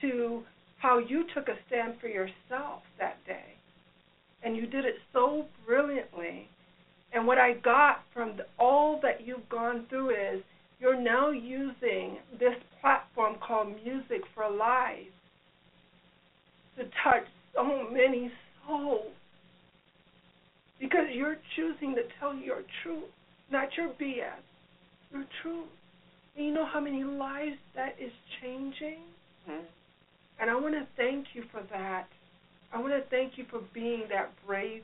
to 0.00 0.42
how 0.78 0.98
you 0.98 1.24
took 1.34 1.48
a 1.48 1.56
stand 1.66 1.94
for 2.00 2.08
yourself 2.08 2.82
that 2.98 3.16
day. 3.26 3.54
And 4.42 4.56
you 4.56 4.66
did 4.66 4.84
it 4.84 4.96
so 5.12 5.46
brilliantly. 5.66 6.48
And 7.12 7.26
what 7.26 7.38
I 7.38 7.54
got 7.54 8.02
from 8.12 8.36
the, 8.36 8.46
all 8.58 9.00
that 9.02 9.26
you've 9.26 9.48
gone 9.48 9.86
through 9.88 10.10
is 10.10 10.42
you're 10.80 11.00
now 11.00 11.30
using 11.30 12.18
this 12.38 12.54
platform 12.80 13.36
called 13.46 13.74
Music 13.84 14.22
for 14.34 14.50
Life 14.50 14.98
to 16.76 16.84
touch 17.02 17.24
so 17.54 17.88
many 17.90 18.30
souls 18.66 19.12
because 20.80 21.06
you're 21.12 21.36
choosing 21.56 21.94
to 21.94 22.02
tell 22.20 22.34
your 22.34 22.62
truth 22.82 23.04
not 23.50 23.68
your 23.76 23.88
BS, 23.88 24.42
your 25.12 25.24
truth. 25.42 25.68
And 26.36 26.46
you 26.46 26.52
know 26.52 26.66
how 26.66 26.80
many 26.80 27.04
lives 27.04 27.56
that 27.76 27.94
is 28.00 28.12
changing? 28.42 28.98
Mm-hmm. 29.48 29.64
And 30.40 30.50
I 30.50 30.54
want 30.56 30.74
to 30.74 30.86
thank 30.96 31.26
you 31.34 31.44
for 31.52 31.62
that. 31.70 32.08
I 32.72 32.80
want 32.80 32.92
to 32.92 33.08
thank 33.08 33.38
you 33.38 33.44
for 33.50 33.60
being 33.72 34.04
that 34.10 34.32
brave 34.46 34.82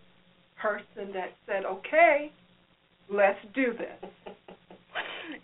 person 0.62 1.12
that 1.12 1.30
said, 1.46 1.64
okay, 1.64 2.30
let's 3.12 3.38
do 3.54 3.72
this. 3.72 4.10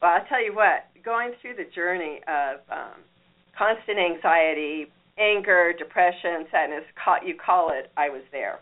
well, 0.01 0.13
I'll 0.15 0.27
tell 0.29 0.45
you 0.45 0.55
what, 0.55 0.87
going 1.05 1.33
through 1.43 1.55
the 1.57 1.69
journey 1.75 2.21
of 2.29 2.61
um, 2.71 3.01
constant 3.59 3.99
anxiety, 3.99 4.87
anger, 5.19 5.73
depression, 5.77 6.47
sadness, 6.51 6.85
you 7.25 7.35
call 7.35 7.71
it, 7.73 7.91
I 7.97 8.09
was 8.09 8.23
there. 8.33 8.61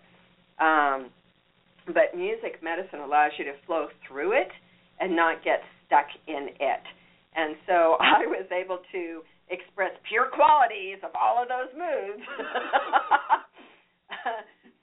Um, 0.60 1.10
but 1.86 2.16
music 2.16 2.62
medicine 2.62 3.00
allows 3.00 3.32
you 3.38 3.44
to 3.44 3.52
flow 3.66 3.88
through 4.06 4.32
it 4.32 4.48
and 5.00 5.14
not 5.14 5.44
get 5.44 5.60
stuck 5.86 6.06
in 6.26 6.48
it. 6.60 6.84
And 7.34 7.56
so 7.66 7.96
I 8.00 8.26
was 8.26 8.46
able 8.52 8.78
to 8.92 9.22
express 9.50 9.92
pure 10.08 10.30
qualities 10.32 10.98
of 11.02 11.10
all 11.18 11.42
of 11.42 11.48
those 11.48 11.68
moods. 11.76 12.22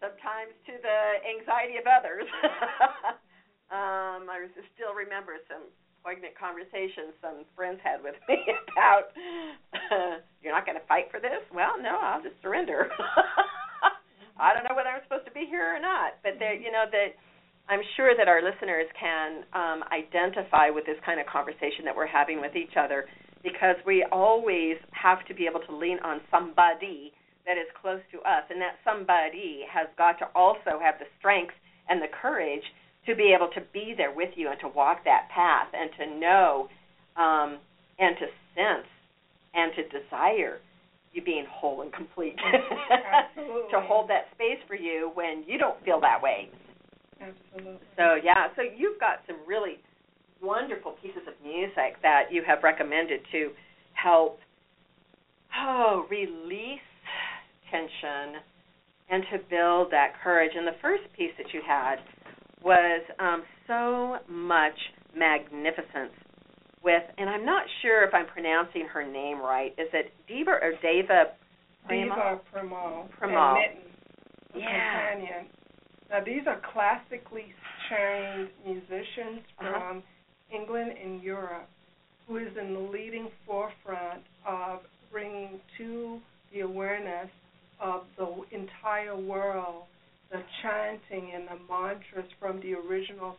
Sometimes 0.02 0.54
to 0.66 0.74
the 0.82 1.00
anxiety 1.26 1.78
of 1.78 1.86
others. 1.86 2.26
um, 3.72 4.30
I 4.30 4.42
still 4.76 4.94
remember 4.94 5.38
some 5.48 5.70
poignant 6.04 6.34
conversations 6.34 7.14
some 7.22 7.46
friends 7.56 7.80
had 7.84 8.02
with 8.02 8.18
me 8.28 8.42
about 8.50 9.14
you're 10.42 10.54
not 10.54 10.66
going 10.66 10.78
to 10.78 10.86
fight 10.88 11.10
for 11.10 11.20
this. 11.20 11.42
Well, 11.54 11.78
no, 11.82 11.98
I'll 12.02 12.22
just 12.22 12.36
surrender. 12.42 12.90
I 14.42 14.54
don't 14.54 14.66
know 14.66 14.76
whether 14.76 14.90
I'm 14.90 15.06
supposed 15.06 15.26
to 15.30 15.36
be 15.38 15.46
here 15.46 15.78
or 15.78 15.80
not, 15.80 16.18
but 16.26 16.42
there, 16.42 16.58
you 16.58 16.72
know, 16.74 16.86
that 16.90 17.14
I'm 17.70 17.82
sure 17.96 18.18
that 18.18 18.28
our 18.28 18.42
listeners 18.42 18.90
can 18.98 19.46
um, 19.54 19.86
identify 19.94 20.74
with 20.74 20.86
this 20.86 20.98
kind 21.06 21.22
of 21.22 21.30
conversation 21.30 21.86
that 21.86 21.96
we're 21.96 22.10
having 22.10 22.42
with 22.42 22.58
each 22.58 22.74
other, 22.74 23.06
because 23.44 23.78
we 23.86 24.06
always 24.12 24.78
have 24.92 25.22
to 25.30 25.34
be 25.34 25.46
able 25.46 25.62
to 25.70 25.74
lean 25.76 25.98
on 26.04 26.22
somebody 26.34 27.14
that 27.46 27.58
is 27.58 27.70
close 27.78 28.02
to 28.12 28.18
us, 28.26 28.44
and 28.50 28.62
that 28.62 28.82
somebody 28.82 29.62
has 29.70 29.88
got 29.98 30.18
to 30.20 30.26
also 30.34 30.82
have 30.82 30.98
the 30.98 31.10
strength 31.22 31.54
and 31.90 32.02
the 32.02 32.10
courage 32.10 32.66
to 33.06 33.16
be 33.16 33.34
able 33.34 33.50
to 33.54 33.62
be 33.74 33.94
there 33.96 34.14
with 34.14 34.30
you 34.36 34.50
and 34.50 34.60
to 34.62 34.68
walk 34.68 35.04
that 35.06 35.30
path 35.34 35.70
and 35.74 35.90
to 35.98 36.20
know 36.20 36.70
um, 37.18 37.58
and 37.98 38.18
to 38.18 38.26
sense 38.54 38.90
and 39.54 39.72
to 39.76 39.84
desire 40.00 40.60
you 41.14 41.22
being 41.24 41.46
whole 41.50 41.82
and 41.82 41.92
complete. 41.92 42.36
to 43.72 43.80
hold 43.82 44.10
that 44.10 44.26
space 44.34 44.60
for 44.68 44.76
you 44.76 45.12
when 45.14 45.44
you 45.48 45.58
don't 45.58 45.84
feel 45.84 46.00
that 46.02 46.22
way. 46.22 46.50
Absolutely. 47.20 47.80
So 47.98 48.16
yeah, 48.24 48.48
so 48.56 48.62
you've 48.62 49.00
got 49.00 49.20
some 49.28 49.38
really 49.48 49.78
wonderful 50.42 50.96
pieces 51.02 51.22
of 51.28 51.34
music 51.44 52.02
that 52.02 52.24
you 52.32 52.42
have 52.48 52.64
recommended 52.64 53.22
to 53.32 53.52
help 53.94 54.40
oh 55.60 56.06
release 56.10 56.80
tension 57.70 58.42
and 59.10 59.24
to 59.32 59.38
build 59.50 59.92
that 59.92 60.14
courage. 60.24 60.52
And 60.56 60.66
the 60.66 60.80
first 60.82 61.04
piece 61.16 61.32
that 61.38 61.54
you 61.54 61.62
had 61.66 61.98
was 62.64 63.02
um, 63.20 63.44
so 63.68 64.18
much 64.32 64.78
magnificence 65.16 66.16
with, 66.84 67.04
and 67.18 67.30
I'm 67.30 67.46
not 67.46 67.64
sure 67.82 68.04
if 68.04 68.14
I'm 68.14 68.28
pronouncing 68.28 68.88
her 68.92 69.06
name 69.06 69.40
right. 69.40 69.74
Is 69.78 69.90
it 69.94 70.12
Diva 70.28 70.52
or 70.52 70.74
Deva? 70.82 71.32
Diva 71.90 72.40
Premal. 72.54 73.08
Premal. 73.20 73.58
And 73.58 73.78
Miten, 73.78 73.92
the 74.54 74.60
Yeah. 74.60 75.10
companion. 75.12 75.50
Now 76.10 76.20
these 76.22 76.46
are 76.48 76.58
classically 76.74 77.54
trained 77.88 78.50
musicians 78.66 79.42
Uh-huh. 79.60 79.80
from 79.80 80.04
England 80.52 80.98
and 80.98 81.24
Europe, 81.24 81.70
who 82.28 82.38
is 82.38 82.56
in 82.58 82.74
the 82.74 82.80
leading 82.80 83.32
forefront 83.46 84.26
of 84.46 84.82
bringing 85.12 85.60
to 85.78 86.22
the 86.52 86.62
awareness 86.62 87.30
of 87.80 88.06
the 88.18 88.46
entire 88.52 89.16
world 89.16 89.88
the 90.30 90.42
chanting 90.62 91.32
and 91.34 91.48
the 91.48 91.58
mantras 91.70 92.32
from 92.40 92.60
the 92.62 92.74
original 92.74 93.38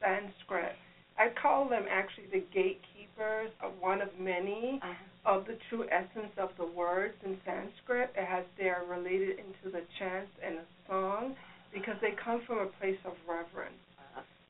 Sanskrit. 0.00 0.76
I 1.18 1.28
call 1.40 1.68
them 1.68 1.84
actually 1.90 2.26
the 2.32 2.44
gatekeepers 2.52 3.50
of 3.62 3.72
one 3.80 4.02
of 4.02 4.08
many 4.20 4.80
of 5.24 5.46
the 5.46 5.56
true 5.68 5.84
essence 5.90 6.32
of 6.38 6.50
the 6.58 6.66
words 6.66 7.14
in 7.24 7.38
Sanskrit 7.44 8.12
as 8.16 8.44
they 8.58 8.68
are 8.68 8.84
related 8.88 9.38
into 9.38 9.72
the 9.72 9.82
chants 9.98 10.30
and 10.44 10.58
the 10.58 10.66
song 10.88 11.34
because 11.72 11.96
they 12.00 12.12
come 12.22 12.42
from 12.46 12.58
a 12.58 12.66
place 12.80 12.98
of 13.04 13.12
reverence. 13.28 13.74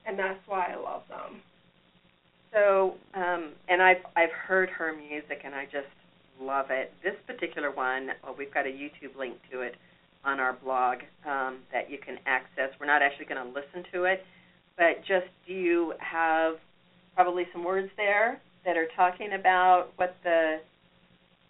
And 0.07 0.19
that's 0.19 0.39
why 0.47 0.73
I 0.73 0.77
love 0.77 1.03
them. 1.09 1.41
So, 2.53 2.95
um, 3.15 3.53
and 3.69 3.83
I've 3.83 4.05
I've 4.15 4.31
heard 4.31 4.71
her 4.71 4.93
music 4.93 5.43
and 5.45 5.55
I 5.55 5.65
just 5.65 5.91
love 6.41 6.67
it. 6.71 6.93
This 7.03 7.15
particular 7.27 7.71
one, 7.71 8.11
well, 8.23 8.35
we've 8.39 8.53
got 8.53 8.67
a 8.67 8.71
YouTube 8.71 9.19
link 9.19 9.37
to 9.51 9.61
it 9.61 9.75
on 10.25 10.41
our 10.41 10.53
blog 10.53 10.99
um, 11.27 11.59
that 11.73 11.91
you 11.91 11.99
can 11.99 12.19
access. 12.27 12.71
We're 12.79 12.87
not 12.87 13.03
actually 13.03 13.27
going 13.27 13.45
to 13.45 13.49
listen 13.49 13.85
to 13.93 14.05
it, 14.05 14.25
but 14.77 15.01
just 15.07 15.27
do 15.47 15.53
you 15.55 15.95
have 15.99 16.55
probably 17.15 17.45
some 17.53 17.65
words 17.65 17.91
there 17.97 18.41
that 18.65 18.77
are 18.77 18.89
talking 18.97 19.33
about 19.39 19.89
what 19.97 20.15
the 20.23 20.59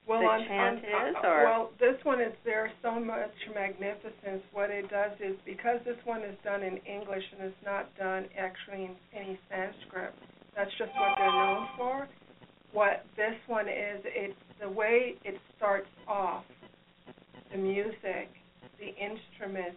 Well, 0.07 0.21
The 0.21 0.27
on, 0.27 0.47
chant 0.47 0.85
on, 0.85 1.09
is, 1.09 1.17
uh, 1.17 1.27
or- 1.27 1.45
well, 1.45 1.71
this 1.81 1.97
one 2.05 2.21
is 2.21 2.33
there's 2.45 2.71
so 2.81 3.01
much 3.01 3.35
magnificence. 3.53 4.43
What 4.53 4.71
it 4.71 4.89
does 4.89 5.11
is 5.19 5.35
because 5.45 5.81
this 5.85 5.97
one 6.05 6.23
is 6.23 6.37
done 6.45 6.63
in 6.63 6.77
English 6.87 7.25
and 7.33 7.43
it's 7.51 7.65
not 7.65 7.91
done 7.99 8.27
actually 8.39 8.85
in 8.85 8.97
any 9.13 9.39
Sanskrit. 9.51 10.15
That's 10.55 10.71
just 10.79 10.93
what 10.95 11.19
they're 11.19 11.33
known 11.33 11.67
for. 11.77 12.09
What 12.73 13.05
this 13.17 13.35
one 13.49 13.69
is, 13.69 14.01
it's 14.05 14.39
the 14.61 14.69
way 14.69 15.17
it 15.25 15.41
starts 15.57 15.89
off, 16.07 16.45
the 17.51 17.59
music, 17.59 18.29
the 18.79 18.95
instruments, 18.95 19.77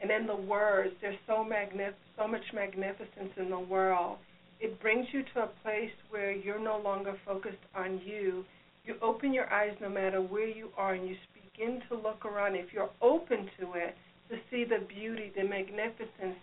and 0.00 0.10
then 0.10 0.26
the 0.26 0.36
words. 0.36 0.94
There's 1.00 1.18
so 1.26 1.44
magnif- 1.44 1.94
so 2.16 2.26
much 2.28 2.44
magnificence 2.52 3.32
in 3.36 3.50
the 3.50 3.58
world. 3.58 4.18
It 4.60 4.80
brings 4.80 5.06
you 5.12 5.22
to 5.34 5.42
a 5.42 5.50
place 5.62 5.92
where 6.10 6.32
you're 6.32 6.60
no 6.62 6.78
longer 6.78 7.14
focused 7.24 7.64
on 7.74 8.00
you 8.04 8.44
you 8.86 8.94
open 9.02 9.32
your 9.32 9.52
eyes 9.52 9.74
no 9.80 9.88
matter 9.88 10.20
where 10.22 10.46
you 10.46 10.70
are 10.76 10.94
and 10.94 11.08
you 11.08 11.16
begin 11.34 11.82
to 11.88 11.96
look 11.96 12.24
around 12.24 12.54
if 12.54 12.72
you're 12.72 12.90
open 13.02 13.50
to 13.58 13.72
it 13.74 13.94
to 14.30 14.36
see 14.50 14.64
the 14.64 14.84
beauty 14.86 15.32
the 15.36 15.42
magnificence 15.42 16.36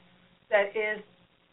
that 0.50 0.76
is 0.76 1.02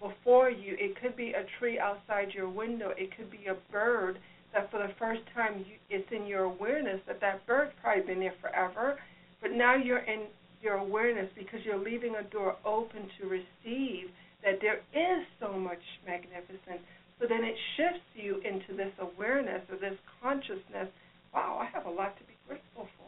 before 0.01 0.51
you 0.51 0.77
it 0.79 1.01
could 1.01 1.17
be 1.17 1.31
a 1.31 1.45
tree 1.59 1.79
outside 1.79 2.33
your 2.35 2.49
window 2.49 2.93
it 2.97 3.17
could 3.17 3.31
be 3.31 3.47
a 3.47 3.73
bird 3.73 4.19
that 4.53 4.69
for 4.71 4.79
the 4.79 4.93
first 4.99 5.21
time 5.33 5.59
you, 5.59 5.77
it's 5.89 6.11
in 6.11 6.27
your 6.27 6.45
awareness 6.45 7.01
that 7.07 7.21
that 7.21 7.47
bird's 7.47 7.73
probably 7.81 8.03
been 8.03 8.21
there 8.21 8.35
forever 8.41 8.99
but 9.41 9.53
now 9.53 9.77
you're 9.77 9.99
in 9.99 10.25
your 10.63 10.75
awareness 10.77 11.29
because 11.37 11.61
you're 11.65 11.79
leaving 11.79 12.15
a 12.17 12.23
door 12.25 12.57
open 12.65 13.09
to 13.21 13.27
receive 13.29 14.11
that 14.43 14.61
there 14.61 14.81
is 14.95 15.27
so 15.41 15.53
much 15.53 15.81
magnificence 16.07 16.81
so 17.21 17.27
then 17.29 17.45
it 17.45 17.55
shifts 17.77 18.07
you 18.15 18.41
into 18.41 18.75
this 18.75 18.93
awareness 18.99 19.61
or 19.71 19.77
this 19.77 19.99
consciousness. 20.23 20.89
Wow, 21.35 21.61
I 21.61 21.67
have 21.77 21.85
a 21.85 21.91
lot 21.91 22.17
to 22.17 22.25
be 22.25 22.33
grateful 22.49 22.89
for. 22.97 23.07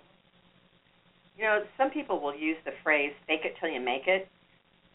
you 1.39 1.45
know 1.45 1.65
some 1.79 1.91
people 1.91 2.21
will 2.21 2.37
use 2.37 2.59
the 2.67 2.73
phrase 2.85 3.13
"fake 3.27 3.41
it 3.45 3.55
till 3.59 3.71
you 3.71 3.81
make 3.81 4.07
it." 4.07 4.29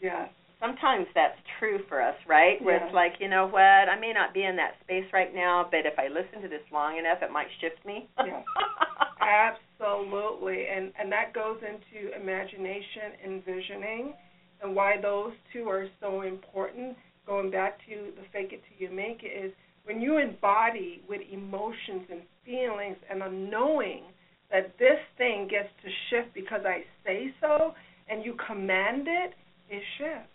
Yeah. 0.00 0.28
sometimes 0.60 1.06
that's 1.14 1.38
true 1.58 1.80
for 1.88 2.00
us, 2.00 2.14
right? 2.26 2.62
Where 2.62 2.76
Yeah. 2.78 2.86
it's 2.86 2.94
like, 2.94 3.20
you 3.20 3.28
know 3.28 3.46
what, 3.46 3.88
I 3.88 3.96
may 3.98 4.12
not 4.12 4.32
be 4.34 4.44
in 4.44 4.56
that 4.56 4.74
space 4.80 5.12
right 5.12 5.32
now, 5.34 5.68
but 5.70 5.86
if 5.86 5.98
I 5.98 6.08
listen 6.08 6.42
to 6.42 6.48
this 6.48 6.62
long 6.72 6.96
enough, 6.98 7.22
it 7.22 7.30
might 7.30 7.46
shift 7.60 7.84
me. 7.84 8.08
Yeah. 8.24 8.42
Absolutely. 9.20 10.66
And 10.68 10.92
and 10.98 11.10
that 11.12 11.32
goes 11.34 11.58
into 11.62 12.14
imagination 12.14 13.18
and 13.24 13.44
visioning 13.44 14.14
and 14.62 14.74
why 14.74 14.96
those 15.00 15.32
two 15.52 15.68
are 15.68 15.86
so 16.00 16.22
important. 16.22 16.96
Going 17.26 17.50
back 17.50 17.78
to 17.88 18.12
the 18.16 18.22
fake 18.32 18.52
it 18.52 18.62
till 18.68 18.88
you 18.88 18.94
make 18.94 19.22
it 19.22 19.46
is 19.46 19.52
when 19.84 20.00
you 20.00 20.18
embody 20.18 21.02
with 21.08 21.20
emotions 21.30 22.06
and 22.10 22.22
feelings 22.44 22.96
and 23.10 23.22
a 23.22 23.30
knowing 23.30 24.04
that 24.50 24.72
this 24.78 24.98
thing 25.18 25.46
gets 25.50 25.68
to 25.82 25.90
shift 26.08 26.32
because 26.34 26.62
I 26.64 26.84
say 27.04 27.34
so 27.40 27.74
and 28.08 28.24
you 28.24 28.34
command 28.46 29.06
it, 29.06 29.34
it 29.68 29.82
shifts. 29.98 30.30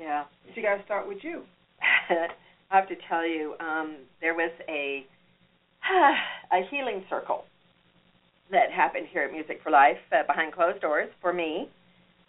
yeah. 0.00 0.24
But 0.46 0.56
you 0.56 0.62
got 0.62 0.76
to 0.76 0.84
start 0.84 1.06
with 1.06 1.18
you. 1.22 1.42
I 2.70 2.76
have 2.76 2.88
to 2.88 2.94
tell 3.08 3.26
you, 3.26 3.54
um, 3.60 3.98
there 4.20 4.34
was 4.34 4.50
a 4.68 5.04
a 6.52 6.66
healing 6.70 7.04
circle 7.10 7.44
that 8.54 8.70
happened 8.70 9.06
here 9.10 9.24
at 9.24 9.32
Music 9.32 9.58
for 9.62 9.70
Life 9.70 9.98
uh, 10.12 10.22
behind 10.26 10.54
closed 10.54 10.80
doors 10.80 11.10
for 11.20 11.32
me, 11.32 11.68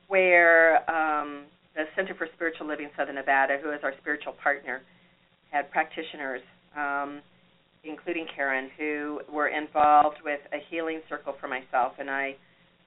where 0.07 0.81
um, 0.89 1.45
the 1.75 1.85
Center 1.95 2.15
for 2.15 2.27
Spiritual 2.33 2.67
Living 2.67 2.89
Southern 2.97 3.15
Nevada, 3.15 3.57
who 3.61 3.71
is 3.71 3.79
our 3.83 3.93
spiritual 4.01 4.33
partner, 4.41 4.81
had 5.51 5.69
practitioners, 5.69 6.41
um, 6.75 7.21
including 7.83 8.25
Karen, 8.35 8.69
who 8.77 9.21
were 9.31 9.49
involved 9.49 10.17
with 10.25 10.41
a 10.51 10.57
healing 10.69 11.01
circle 11.07 11.35
for 11.39 11.47
myself, 11.47 11.93
and 11.99 12.09
I 12.09 12.35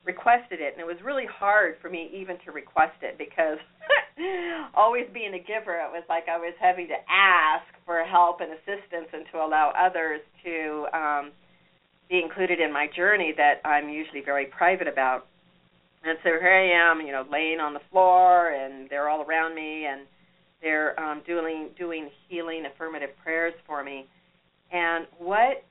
requested 0.05 0.59
it, 0.61 0.74
and 0.74 0.81
it 0.81 0.87
was 0.87 0.98
really 1.05 1.27
hard 1.31 1.77
for 1.81 1.88
me 1.88 2.11
even 2.12 2.38
to 2.44 2.51
request 2.51 2.98
it 3.03 3.18
because 3.18 3.59
always 4.74 5.07
being 5.14 5.35
a 5.35 5.38
giver, 5.38 5.79
it 5.79 5.92
was 5.94 6.03
like 6.09 6.24
I 6.27 6.38
was 6.38 6.55
having 6.61 6.88
to 6.88 6.98
ask 7.07 7.70
for 7.87 8.03
help 8.03 8.40
and 8.40 8.51
assistance 8.51 9.07
and 9.12 9.24
to 9.31 9.38
allow 9.38 9.70
others 9.79 10.20
to 10.44 10.87
um, 10.92 11.31
be 12.09 12.21
included 12.23 12.61
in 12.61 12.73
my 12.73 12.87
journey 12.94 13.35
that 13.37 13.61
I'm 13.64 13.88
usually 13.88 14.23
very 14.25 14.47
private 14.47 14.88
about. 14.88 15.27
And 16.05 16.16
so 16.23 16.31
here 16.40 16.53
I 16.53 16.90
am, 16.90 17.05
you 17.05 17.12
know, 17.12 17.25
laying 17.31 17.61
on 17.61 17.75
the 17.75 17.81
floor, 17.90 18.51
and 18.51 18.88
they're 18.88 19.09
all 19.09 19.23
around 19.23 19.55
me, 19.55 19.87
and 19.87 20.03
they're 20.62 20.99
um, 20.99 21.23
doing 21.27 21.71
doing 21.79 22.11
healing 22.29 22.64
affirmative 22.73 23.11
prayers 23.23 23.55
for 23.66 23.83
me. 23.85 24.07
And 24.73 25.07
what 25.18 25.64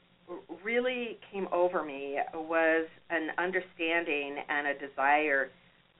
really 0.63 1.17
came 1.32 1.47
over 1.52 1.84
me 1.84 2.19
was 2.34 2.88
an 3.10 3.30
understanding 3.38 4.38
and 4.50 4.67
a 4.67 4.73
desire 4.73 5.50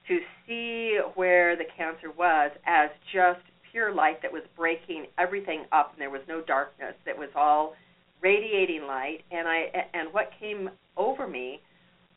to 0.08 0.18
see 0.46 0.98
where 1.14 1.56
the 1.56 1.64
cancer 1.76 2.10
was 2.10 2.50
as 2.66 2.90
just 3.12 3.40
pure 3.70 3.94
light 3.94 4.20
that 4.22 4.32
was 4.32 4.42
breaking 4.56 5.06
everything 5.18 5.64
up 5.72 5.92
and 5.92 6.00
there 6.00 6.10
was 6.10 6.22
no 6.28 6.40
darkness 6.40 6.94
that 7.04 7.16
was 7.16 7.28
all 7.34 7.74
radiating 8.20 8.82
light 8.86 9.20
and 9.30 9.46
I 9.46 9.66
and 9.94 10.12
what 10.12 10.30
came 10.40 10.70
over 10.96 11.26
me 11.26 11.60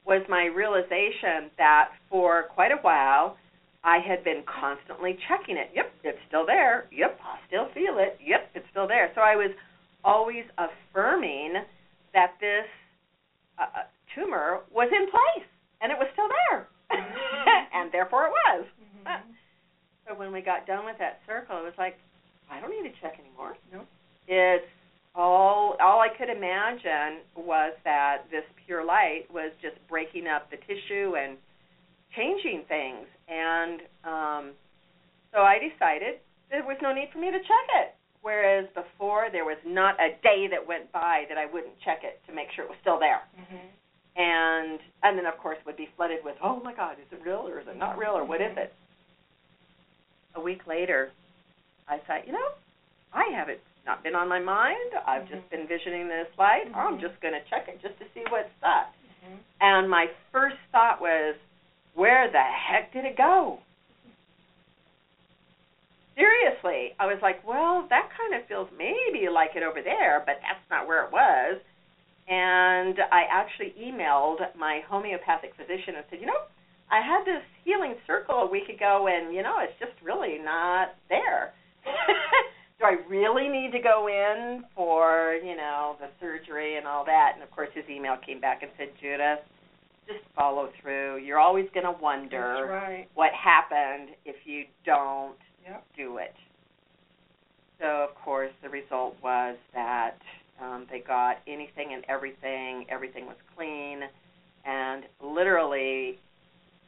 was 0.06 0.22
my 0.30 0.46
realization 0.46 1.52
that 1.58 1.90
for 2.10 2.46
quite 2.54 2.72
a 2.72 2.82
while 2.82 3.38
I 3.84 3.98
had 3.98 4.24
been 4.24 4.44
constantly 4.46 5.18
checking 5.28 5.58
it. 5.58 5.72
Yep, 5.76 5.92
it's 6.04 6.20
still 6.28 6.46
there. 6.46 6.86
Yep, 6.92 7.20
I 7.24 7.38
still 7.48 7.68
feel 7.74 7.98
it. 7.98 8.18
Yep, 8.24 8.52
it's 8.54 8.66
still 8.70 8.88
there. 8.88 9.12
So 9.16 9.22
I 9.22 9.36
was 9.36 9.52
always 10.04 10.46
affirming 10.58 11.54
that 12.14 12.34
this 12.40 12.70
uh, 13.58 13.90
tumor 14.14 14.62
was 14.72 14.90
in 14.92 15.10
place 15.10 15.48
and 15.82 15.92
it 15.92 15.98
was 15.98 16.08
still 16.14 16.30
there. 16.30 16.68
and 17.74 17.92
therefore 17.92 18.28
it 18.28 18.34
was. 18.46 18.66
Mm-hmm. 19.08 19.32
So 20.08 20.16
when 20.16 20.32
we 20.32 20.42
got 20.42 20.68
done 20.68 20.86
with 20.86 20.98
that 21.00 21.22
circle, 21.26 21.58
it 21.58 21.64
was 21.64 21.78
like, 21.78 21.98
I 22.52 22.60
don't 22.60 22.70
need 22.70 22.88
to 22.90 22.96
check 23.02 23.18
anymore. 23.18 23.56
Nope. 23.72 23.88
It's 24.28 24.68
all 25.16 25.76
all 25.82 26.00
I 26.00 26.10
could 26.18 26.30
imagine 26.30 27.22
was 27.36 27.74
that 27.84 28.24
this 28.32 28.44
pure 28.66 28.86
light 28.86 29.24
was 29.34 29.52
just 29.62 29.76
breaking 29.90 30.28
up 30.28 30.50
the 30.50 30.58
tissue 30.58 31.16
and 31.16 31.38
changing 32.16 32.64
things. 32.68 33.08
And 33.28 33.82
um 34.04 34.44
so 35.34 35.40
I 35.40 35.58
decided 35.60 36.20
there 36.50 36.64
was 36.64 36.78
no 36.82 36.94
need 36.94 37.10
for 37.12 37.20
me 37.20 37.32
to 37.32 37.40
check 37.40 37.68
it. 37.84 37.96
Whereas 38.22 38.68
before 38.76 39.28
there 39.32 39.46
was 39.46 39.58
not 39.66 39.96
a 40.00 40.14
day 40.22 40.48
that 40.52 40.66
went 40.68 40.92
by 40.92 41.24
that 41.30 41.38
I 41.38 41.46
wouldn't 41.46 41.74
check 41.84 42.04
it 42.04 42.22
to 42.28 42.36
make 42.36 42.48
sure 42.56 42.64
it 42.66 42.70
was 42.70 42.78
still 42.82 43.00
there 43.00 43.22
Mm-hmm. 43.40 43.68
and 44.22 44.80
and 45.04 45.18
then 45.18 45.26
of 45.26 45.38
course 45.40 45.58
would 45.66 45.78
be 45.78 45.90
flooded 45.96 46.20
with 46.24 46.36
oh 46.44 46.60
my 46.64 46.74
god 46.74 46.94
is 47.00 47.08
it 47.12 47.20
real 47.26 47.48
or 47.48 47.60
is 47.62 47.68
it 47.68 47.78
not 47.78 47.98
real 47.98 48.12
or 48.12 48.24
what 48.26 48.42
is 48.42 48.52
it 48.58 48.74
a 50.36 50.42
week 50.42 50.68
later 50.68 51.12
i 51.88 51.98
thought 52.06 52.28
you 52.28 52.34
know 52.34 52.50
i 53.14 53.24
haven't 53.34 53.60
not 53.86 54.04
been 54.04 54.16
on 54.16 54.28
my 54.28 54.40
mind 54.40 54.92
i've 55.08 55.28
just 55.30 55.48
been 55.50 55.68
visioning 55.68 56.08
this 56.08 56.28
light 56.38 56.66
i'm 56.76 56.98
Mhm. 56.98 57.02
just 57.02 57.20
going 57.22 57.34
to 57.34 57.42
check 57.50 57.68
it 57.68 57.82
just 57.82 57.98
to 58.00 58.06
see 58.14 58.24
what's 58.30 58.50
up 58.64 58.94
Mm-hmm. 59.24 59.38
and 59.62 59.90
my 59.90 60.08
first 60.32 60.58
thought 60.72 61.00
was 61.00 61.36
where 61.94 62.32
the 62.32 62.42
heck 62.42 62.92
did 62.92 63.06
it 63.06 63.16
go? 63.16 63.60
Seriously, 66.16 66.94
I 67.00 67.06
was 67.06 67.20
like, 67.22 67.46
well, 67.48 67.86
that 67.90 68.10
kind 68.18 68.34
of 68.42 68.48
feels 68.48 68.68
maybe 68.78 69.30
like 69.32 69.52
it 69.56 69.64
over 69.64 69.82
there, 69.82 70.24
but 70.26 70.36
that's 70.42 70.64
not 70.70 70.88
where 70.88 71.06
it 71.06 71.12
was. 71.12 71.60
And 72.28 72.98
I 73.12 73.24
actually 73.32 73.74
emailed 73.80 74.40
my 74.58 74.82
homeopathic 74.90 75.54
physician 75.56 75.96
and 75.98 76.06
said, 76.10 76.20
you 76.20 76.26
know, 76.28 76.42
I 76.92 77.00
had 77.00 77.24
this 77.26 77.44
healing 77.64 77.96
circle 78.06 78.36
a 78.44 78.50
week 78.50 78.70
ago, 78.70 79.08
and 79.08 79.34
you 79.34 79.42
know, 79.44 79.60
it's 79.60 79.78
just 79.80 79.94
really 80.04 80.38
not 80.44 80.96
there. 81.10 81.54
Do 82.82 82.88
I 82.88 82.98
really 83.08 83.48
need 83.48 83.72
to 83.74 83.80
go 83.80 84.08
in 84.08 84.64
for 84.76 85.36
you 85.44 85.56
know 85.56 85.98
the 86.00 86.08
surgery 86.20 86.78
and 86.78 86.88
all 86.88 87.06
that? 87.06 87.34
And 87.36 87.44
of 87.44 87.52
course, 87.52 87.70
his 87.76 87.86
email 87.88 88.18
came 88.26 88.42
back 88.42 88.64
and 88.64 88.72
said, 88.76 88.88
Judith, 89.00 89.46
just 90.08 90.26
follow 90.36 90.70
through. 90.82 91.18
You're 91.18 91.38
always 91.38 91.68
going 91.76 91.86
to 91.86 92.02
wonder 92.02 92.68
right. 92.68 93.08
what 93.14 93.30
happened 93.34 94.16
if 94.26 94.36
you 94.46 94.64
don't 94.84 95.38
yep. 95.64 95.86
do 95.96 96.18
it. 96.18 96.34
So 97.80 97.86
of 97.86 98.16
course, 98.16 98.52
the 98.64 98.70
result 98.70 99.16
was 99.24 99.58
that 99.76 100.18
um, 100.60 100.88
they 100.90 101.02
got 101.02 101.38
anything 101.48 101.94
and 101.94 102.04
everything. 102.10 102.86
Everything 102.90 103.28
was 103.28 103.38
clean, 103.56 104.02
and 104.66 105.04
literally 105.24 106.18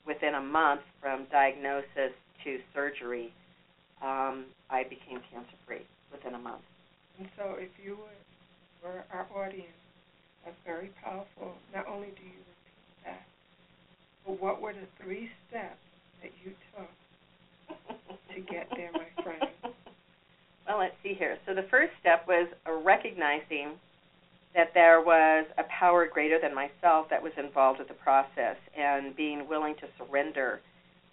within 0.08 0.34
a 0.34 0.42
month 0.42 0.82
from 1.00 1.28
diagnosis 1.32 2.18
to 2.44 2.58
surgery, 2.74 3.32
um, 4.02 4.46
I 4.70 4.84
became 4.84 5.20
cancer 5.32 5.58
free 5.68 5.86
within 6.12 6.36
a 6.36 6.40
month. 6.40 6.64
And 7.20 7.30
so, 7.38 7.56
if 7.58 7.70
you 7.84 7.98
were 8.84 9.04
our 9.12 9.28
audience, 9.36 9.68
that's 10.44 10.58
very 10.66 10.90
powerful. 11.04 11.54
Not 11.74 11.88
only 11.88 12.08
do 12.08 12.24
you 12.24 12.40
repeat 12.42 13.06
that, 13.06 13.24
but 14.26 14.42
what 14.42 14.62
were 14.62 14.74
the 14.74 14.88
three 15.02 15.30
steps 15.48 15.80
that 16.22 16.32
you 16.44 16.52
took 16.76 16.90
to 18.36 18.42
get 18.42 18.68
there, 18.76 18.92
my 18.94 19.08
friend? 19.24 19.44
Well, 20.68 20.80
let's 20.80 20.96
see 21.04 21.14
here. 21.14 21.38
So, 21.46 21.54
the 21.54 21.68
first 21.70 21.92
step 22.00 22.28
was 22.28 22.48
recognizing 22.84 23.74
that 24.54 24.72
there 24.74 25.02
was 25.02 25.46
a 25.58 25.64
power 25.64 26.08
greater 26.08 26.40
than 26.40 26.54
myself 26.54 27.08
that 27.10 27.22
was 27.22 27.34
involved 27.38 27.80
with 27.80 27.88
the 27.88 27.94
process 27.96 28.58
and 28.78 29.16
being 29.16 29.48
willing 29.48 29.76
to 29.76 29.88
surrender 29.98 30.62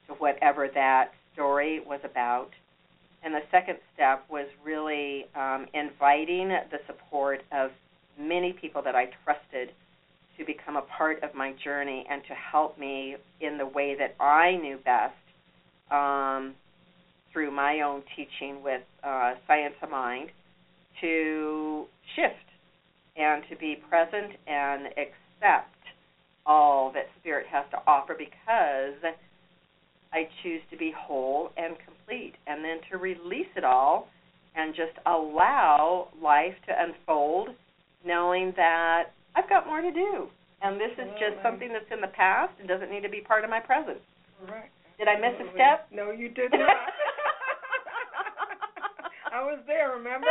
to 0.07 0.15
whatever 0.15 0.69
that 0.75 1.13
story 1.33 1.81
was 1.87 2.01
about. 2.05 2.51
And 3.23 3.35
the 3.35 3.43
second 3.51 3.79
step 3.95 4.25
was 4.31 4.47
really 4.65 5.27
um, 5.37 5.67
inviting 5.75 6.49
the 6.49 6.79
support 6.87 7.41
of 7.53 7.71
many 8.19 8.53
people 8.53 8.83
that 8.83 8.95
I 8.95 9.11
trusted 9.25 9.71
to 10.39 10.45
become 10.45 10.77
a 10.77 10.83
part 10.83 11.23
of 11.23 11.35
my 11.35 11.53
journey 11.63 12.07
and 12.11 12.23
to 12.29 12.35
help 12.35 12.79
me 12.79 13.17
in 13.41 13.59
the 13.59 13.67
way 13.67 13.95
that 13.99 14.17
I 14.23 14.57
knew 14.57 14.79
best 14.79 15.15
um, 15.91 16.55
through 17.33 17.51
my 17.51 17.83
own 17.83 18.03
teaching 18.17 18.63
with 18.63 18.83
uh, 19.05 19.35
Science 19.47 19.75
of 19.83 19.91
Mind 19.91 20.31
to 21.03 21.85
shift 22.17 22.35
and 23.17 23.43
to 23.51 23.57
be 23.57 23.77
present 23.89 24.33
and 24.47 24.87
accept 24.87 25.75
all 26.47 26.91
that 26.93 27.07
Spirit 27.21 27.47
has 27.51 27.65
to 27.71 27.79
offer 27.87 28.15
because 28.17 28.95
I 30.13 30.29
choose 30.43 30.61
to 30.71 30.77
be 30.77 30.93
whole 30.97 31.51
and 31.57 31.77
complete, 31.87 32.35
and 32.47 32.65
then 32.65 32.79
to 32.91 32.99
release 32.99 33.51
it 33.57 33.65
all 33.65 34.09
and 34.57 34.75
just 34.75 34.93
allow 35.07 36.09
life 36.21 36.55
to 36.67 36.75
unfold, 36.77 37.51
knowing 38.05 38.53
that 38.57 39.13
I've 39.37 39.49
got 39.49 39.67
more 39.67 39.81
to 39.81 39.93
do. 39.93 40.27
And 40.63 40.81
this 40.81 40.91
is 40.99 41.09
just 41.19 41.43
something 41.43 41.69
that's 41.73 41.91
in 41.93 42.01
the 42.01 42.09
past 42.15 42.53
and 42.59 42.69
doesn't 42.69 42.91
need 42.91 43.03
to 43.03 43.09
be 43.09 43.21
part 43.21 43.45
of 43.45 43.51
my 43.51 43.61
present. 43.61 43.99
Did 44.99 45.09
I 45.09 45.17
miss 45.17 45.39
a 45.41 45.51
step? 45.55 45.89
No, 45.93 46.11
you 46.11 46.29
did 46.29 46.51
not. 46.53 46.61
I 49.33 49.43
was 49.43 49.61
there, 49.67 49.93
remember? 49.97 50.27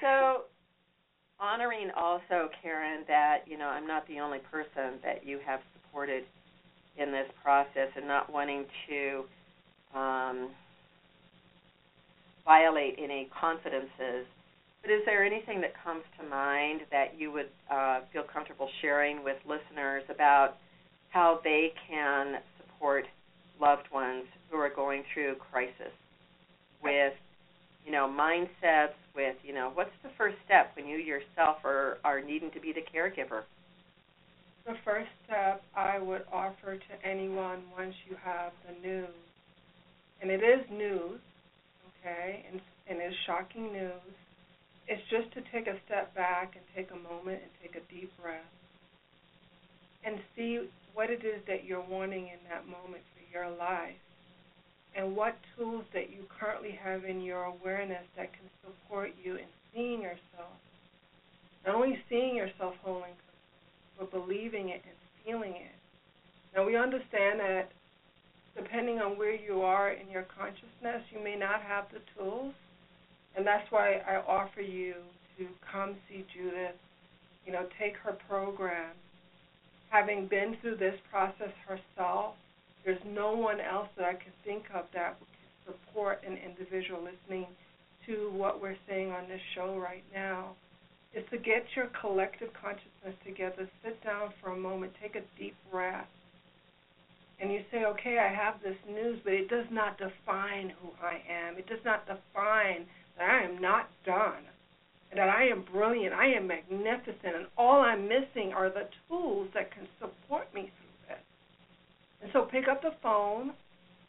so 0.00 0.44
honoring 1.40 1.90
also, 1.96 2.48
Karen, 2.62 3.04
that 3.08 3.38
you 3.46 3.58
know 3.58 3.66
I'm 3.66 3.86
not 3.86 4.06
the 4.08 4.20
only 4.20 4.38
person 4.38 5.00
that 5.04 5.26
you 5.26 5.40
have 5.44 5.60
supported 5.74 6.24
in 6.98 7.12
this 7.12 7.28
process, 7.42 7.88
and 7.96 8.06
not 8.06 8.32
wanting 8.32 8.64
to 8.88 9.24
um, 9.98 10.50
violate 12.44 12.96
any 13.02 13.28
confidences. 13.40 14.26
But 14.82 14.92
is 14.92 15.02
there 15.06 15.24
anything 15.24 15.60
that 15.60 15.72
comes 15.82 16.02
to 16.18 16.28
mind 16.28 16.82
that 16.90 17.18
you 17.18 17.32
would 17.32 17.50
uh, 17.70 18.00
feel 18.12 18.22
comfortable 18.22 18.68
sharing 18.80 19.24
with 19.24 19.36
listeners 19.44 20.04
about 20.08 20.54
how 21.10 21.40
they 21.42 21.72
can 21.88 22.36
support 22.58 23.04
loved 23.60 23.88
ones 23.92 24.24
who 24.50 24.56
are 24.56 24.70
going 24.70 25.02
through 25.12 25.34
crisis 25.50 25.92
with 26.82 27.12
you 27.88 27.94
know, 27.94 28.06
mindsets 28.06 28.92
with, 29.16 29.36
you 29.42 29.54
know, 29.54 29.70
what's 29.72 29.90
the 30.02 30.10
first 30.18 30.36
step 30.44 30.72
when 30.76 30.86
you 30.86 30.98
yourself 30.98 31.56
are, 31.64 31.96
are 32.04 32.20
needing 32.20 32.50
to 32.50 32.60
be 32.60 32.70
the 32.70 32.82
caregiver? 32.94 33.44
The 34.68 34.76
first 34.84 35.08
step 35.24 35.64
I 35.74 35.98
would 35.98 36.28
offer 36.30 36.76
to 36.76 36.94
anyone 37.02 37.62
once 37.72 37.94
you 38.06 38.16
have 38.22 38.52
the 38.68 38.86
news, 38.86 39.16
and 40.20 40.30
it 40.30 40.42
is 40.44 40.60
news, 40.70 41.18
okay, 41.88 42.44
and, 42.52 42.60
and 42.86 43.00
it's 43.00 43.16
shocking 43.24 43.72
news, 43.72 44.12
it's 44.86 45.00
just 45.08 45.32
to 45.32 45.40
take 45.50 45.68
a 45.68 45.80
step 45.86 46.14
back 46.14 46.52
and 46.52 46.62
take 46.76 46.92
a 46.92 47.00
moment 47.00 47.40
and 47.40 47.50
take 47.62 47.80
a 47.80 47.84
deep 47.90 48.12
breath 48.20 48.44
and 50.04 50.20
see 50.36 50.68
what 50.92 51.08
it 51.08 51.24
is 51.24 51.40
that 51.48 51.64
you're 51.64 51.88
wanting 51.88 52.28
in 52.28 52.40
that 52.50 52.66
moment 52.66 53.00
for 53.16 53.24
your 53.32 53.48
life 53.56 53.96
and 54.94 55.16
what 55.16 55.34
tools 55.56 55.84
that 55.94 56.10
you 56.10 56.28
currently 56.38 56.78
have 56.84 57.06
in 57.06 57.22
your 57.22 57.44
awareness 57.44 58.04
that 58.18 58.28
can 58.34 58.50
support 58.60 59.12
you 59.24 59.36
in 59.36 59.48
seeing 59.72 60.02
yourself. 60.02 60.52
Not 61.64 61.76
only 61.76 61.98
seeing 62.10 62.36
yourself 62.36 62.74
whole 62.84 63.04
and 63.04 63.16
but 63.98 64.10
believing 64.10 64.68
it 64.68 64.82
and 64.84 64.96
feeling 65.24 65.52
it. 65.52 65.74
Now, 66.54 66.64
we 66.64 66.76
understand 66.76 67.40
that 67.40 67.70
depending 68.56 68.98
on 68.98 69.18
where 69.18 69.34
you 69.34 69.62
are 69.62 69.90
in 69.90 70.10
your 70.10 70.26
consciousness, 70.36 71.02
you 71.10 71.22
may 71.22 71.36
not 71.36 71.62
have 71.62 71.86
the 71.92 72.00
tools. 72.16 72.54
And 73.36 73.46
that's 73.46 73.70
why 73.70 74.02
I 74.06 74.16
offer 74.26 74.60
you 74.60 74.94
to 75.38 75.46
come 75.70 75.94
see 76.08 76.24
Judith, 76.34 76.74
you 77.46 77.52
know, 77.52 77.66
take 77.78 77.96
her 77.98 78.16
program. 78.28 78.92
Having 79.90 80.26
been 80.28 80.56
through 80.60 80.76
this 80.76 80.94
process 81.10 81.52
herself, 81.66 82.34
there's 82.84 83.00
no 83.06 83.32
one 83.32 83.60
else 83.60 83.88
that 83.96 84.04
I 84.04 84.14
can 84.14 84.32
think 84.44 84.64
of 84.74 84.86
that 84.94 85.18
can 85.18 85.74
support 85.74 86.22
an 86.26 86.36
individual 86.36 87.00
listening 87.00 87.46
to 88.06 88.30
what 88.32 88.60
we're 88.60 88.76
saying 88.88 89.12
on 89.12 89.28
this 89.28 89.40
show 89.54 89.78
right 89.78 90.04
now. 90.14 90.52
Is 91.14 91.24
to 91.30 91.38
get 91.38 91.64
your 91.74 91.88
collective 92.00 92.50
consciousness 92.52 93.16
together, 93.24 93.68
sit 93.82 94.02
down 94.04 94.32
for 94.40 94.50
a 94.50 94.56
moment, 94.56 94.92
take 95.00 95.16
a 95.16 95.22
deep 95.38 95.56
breath, 95.72 96.06
and 97.40 97.52
you 97.52 97.60
say, 97.70 97.84
okay, 97.84 98.18
I 98.18 98.34
have 98.34 98.60
this 98.62 98.76
news, 98.88 99.18
but 99.24 99.32
it 99.32 99.48
does 99.48 99.66
not 99.70 99.98
define 99.98 100.72
who 100.80 100.90
I 101.02 101.22
am. 101.30 101.56
It 101.56 101.68
does 101.68 101.84
not 101.84 102.06
define 102.06 102.86
that 103.16 103.30
I 103.30 103.42
am 103.44 103.60
not 103.60 103.88
done, 104.04 104.42
that 105.14 105.28
I 105.28 105.46
am 105.46 105.64
brilliant, 105.72 106.14
I 106.14 106.26
am 106.32 106.46
magnificent, 106.48 107.36
and 107.36 107.46
all 107.56 107.80
I'm 107.80 108.08
missing 108.08 108.52
are 108.54 108.70
the 108.70 108.88
tools 109.08 109.48
that 109.54 109.72
can 109.72 109.86
support 110.00 110.52
me 110.52 110.62
through 110.62 111.14
this. 111.14 111.24
and 112.22 112.30
so 112.32 112.42
pick 112.42 112.68
up 112.68 112.82
the 112.82 112.94
phone, 113.02 113.52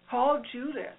call 0.10 0.42
Judith, 0.52 0.98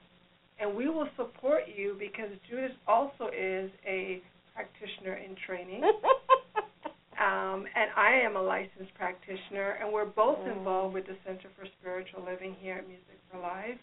and 0.60 0.74
we 0.76 0.88
will 0.88 1.08
support 1.16 1.62
you 1.74 1.96
because 1.98 2.30
Judith 2.48 2.76
also 2.86 3.28
is 3.36 3.70
a 3.86 4.22
practitioner 4.61 5.16
in 5.16 5.37
training. 5.46 5.83
um, 7.20 7.64
and 7.64 7.90
I 7.96 8.20
am 8.25 8.37
a 8.37 8.42
licensed 8.42 8.92
practitioner, 8.96 9.79
and 9.81 9.92
we're 9.92 10.07
both 10.07 10.38
mm. 10.38 10.57
involved 10.57 10.94
with 10.94 11.07
the 11.07 11.16
Center 11.25 11.49
for 11.57 11.66
Spiritual 11.81 12.25
Living 12.25 12.55
here 12.61 12.77
at 12.77 12.88
Music 12.88 13.18
for 13.31 13.40
Life. 13.40 13.79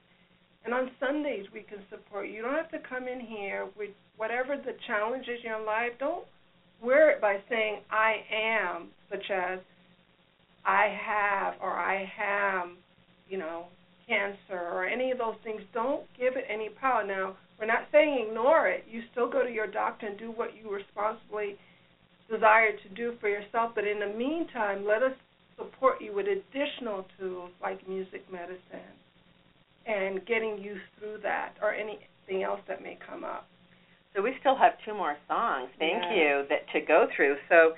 And 0.65 0.73
on 0.73 0.91
Sundays, 0.99 1.45
we 1.53 1.61
can 1.61 1.79
support 1.89 2.27
you. 2.27 2.33
You 2.33 2.41
don't 2.41 2.55
have 2.55 2.71
to 2.71 2.79
come 2.87 3.07
in 3.07 3.19
here 3.19 3.67
with 3.77 3.91
whatever 4.17 4.57
the 4.57 4.73
challenges 4.85 5.39
in 5.43 5.49
your 5.49 5.65
life. 5.65 5.91
Don't 5.99 6.25
wear 6.83 7.09
it 7.09 7.21
by 7.21 7.37
saying, 7.49 7.79
I 7.89 8.21
am, 8.33 8.89
such 9.09 9.31
as, 9.31 9.59
I 10.65 10.93
have 11.01 11.53
or 11.61 11.71
I 11.71 12.11
am 12.21 12.77
you 13.29 13.37
know, 13.37 13.65
cancer 14.07 14.59
or 14.71 14.85
any 14.85 15.11
of 15.11 15.17
those 15.17 15.35
things, 15.43 15.61
don't 15.73 16.03
give 16.17 16.35
it 16.35 16.45
any 16.49 16.69
power. 16.69 17.05
Now, 17.05 17.35
we're 17.59 17.67
not 17.67 17.87
saying 17.91 18.27
ignore 18.27 18.67
it. 18.67 18.85
You 18.89 19.01
still 19.11 19.29
go 19.29 19.43
to 19.43 19.51
your 19.51 19.67
doctor 19.67 20.07
and 20.07 20.17
do 20.17 20.31
what 20.31 20.49
you 20.55 20.73
responsibly 20.73 21.57
desire 22.29 22.71
to 22.71 22.89
do 22.95 23.13
for 23.19 23.29
yourself. 23.29 23.71
But 23.73 23.87
in 23.87 23.99
the 23.99 24.13
meantime, 24.17 24.85
let 24.85 25.01
us 25.01 25.13
support 25.57 26.01
you 26.01 26.13
with 26.13 26.27
additional 26.27 27.05
tools 27.19 27.51
like 27.61 27.87
music 27.87 28.23
medicine 28.31 28.93
and 29.87 30.25
getting 30.25 30.57
you 30.59 30.75
through 30.99 31.17
that 31.23 31.53
or 31.61 31.73
anything 31.73 32.43
else 32.43 32.59
that 32.67 32.83
may 32.83 32.97
come 33.09 33.23
up. 33.23 33.47
So 34.15 34.21
we 34.21 34.33
still 34.39 34.57
have 34.57 34.73
two 34.85 34.93
more 34.93 35.15
songs. 35.27 35.69
Thank 35.79 36.03
yes. 36.03 36.13
you 36.15 36.43
that 36.49 36.69
to 36.73 36.85
go 36.85 37.07
through. 37.15 37.35
So 37.49 37.73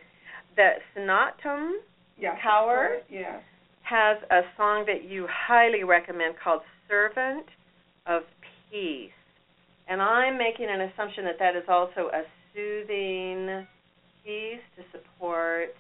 the 0.56 0.72
Snatam 0.96 1.72
yes, 2.18 2.36
Kaur. 2.44 3.00
Yes 3.10 3.42
has 3.90 4.18
a 4.30 4.42
song 4.56 4.86
that 4.86 5.10
you 5.10 5.28
highly 5.30 5.84
recommend 5.84 6.36
called 6.42 6.62
Servant 6.88 7.46
of 8.06 8.22
Peace. 8.70 9.10
And 9.90 10.04
I'm 10.04 10.38
making 10.38 10.68
an 10.70 10.82
assumption 10.82 11.26
that 11.26 11.40
that 11.40 11.56
is 11.56 11.64
also 11.68 12.12
a 12.14 12.22
soothing 12.54 13.66
piece 14.24 14.62
to 14.78 14.84
support 14.92 15.74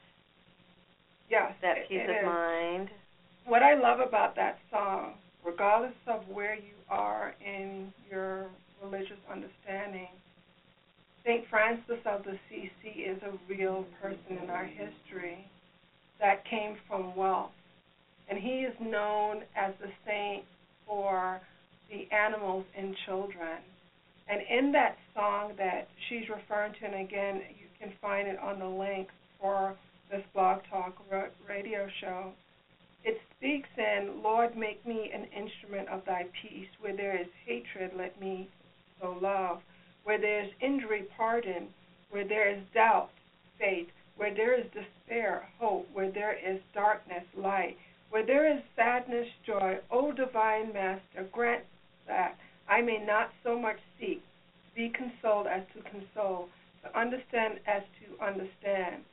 yes, 1.30 1.54
that 1.62 1.88
peace 1.88 2.02
of 2.04 2.15
is. 2.15 2.26
mind. 2.26 2.89
What 3.45 3.62
I 3.62 3.76
love 3.76 4.00
about 4.00 4.36
that 4.36 4.58
song, 4.72 5.13
regardless 5.45 5.93
of 6.08 6.28
where 6.28 6.56
you 6.56 6.74
are 6.89 7.36
in 7.45 7.93
your 8.10 8.48
religious 8.84 9.19
understanding, 9.32 10.08
St. 11.24 11.43
Francis 11.48 12.00
of 12.06 12.22
Assisi 12.22 13.02
is 13.02 13.22
a 13.22 13.38
real 13.48 13.86
person 14.02 14.39
in 14.41 14.50
our 14.50 14.65
history 14.65 15.45
that 16.19 16.43
came 16.50 16.78
from 16.88 17.15
wealth. 17.15 17.52
And 18.28 18.39
he 18.39 18.62
is 18.62 18.74
known 18.82 19.43
as 19.56 19.74
the 19.80 19.89
saint 20.06 20.43
for 20.88 21.39
the 21.91 22.08
animals 22.15 22.65
and 22.76 22.95
children. 23.06 23.60
And 24.30 24.42
in 24.48 24.72
that 24.74 24.96
song 25.15 25.54
that 25.58 25.88
she's 26.08 26.30
referring 26.30 26.74
to, 26.74 26.86
and 26.86 27.08
again, 27.08 27.42
you 27.60 27.65
can 27.80 27.92
find 28.00 28.28
it 28.28 28.38
on 28.39 28.60
the 28.60 28.68
link 28.68 29.10
for 29.42 29.76
this 30.12 30.22
Blog 30.34 30.60
Talk 30.70 30.96
radio 31.48 31.88
show, 32.00 32.32
it 33.04 33.18
speaks 33.36 33.70
in, 33.78 34.22
Lord, 34.22 34.56
make 34.56 34.86
me 34.86 35.10
an 35.13 35.26
instrument 35.26 35.89
of 35.89 36.06
thy 36.06 36.26
peace. 36.42 36.68
Where 36.80 36.96
there 36.96 37.20
is 37.20 37.28
hatred, 37.46 37.92
let 37.98 38.20
me 38.22 38.50
sow 39.02 39.18
love. 39.22 39.62
Where 40.04 40.20
there 40.20 40.44
is 40.44 40.52
injury, 40.62 41.06
pardon. 41.18 41.68
Where 42.12 42.28
there 42.28 42.52
is 42.52 42.62
doubt, 42.74 43.10
faith. 43.58 43.88
Where 44.18 44.34
there 44.34 44.60
is 44.60 44.65
despair, 44.65 45.48
hope. 45.60 45.88
Where 45.94 46.12
there 46.12 46.34
is 46.38 46.60
darkness, 46.74 47.24
light. 47.38 47.78
Where 48.10 48.26
there 48.26 48.52
is 48.52 48.62
sadness, 48.76 49.28
joy. 49.46 49.78
O 49.89 50.12
divine 50.12 50.74
Master, 50.74 51.28
grant 51.32 51.63
that 52.08 52.36
I 52.70 52.82
may 52.82 53.04
not 53.06 53.30
so 53.44 53.60
much 53.60 53.78
seek, 54.00 54.22
to 54.22 54.76
be 54.76 54.92
consoled 54.96 55.48
as 55.48 55.64
to 55.76 55.90
console, 55.90 56.50
to 56.84 56.98
understand 56.98 57.60
as 57.68 57.84
to 58.00 58.24
understand 58.24 59.04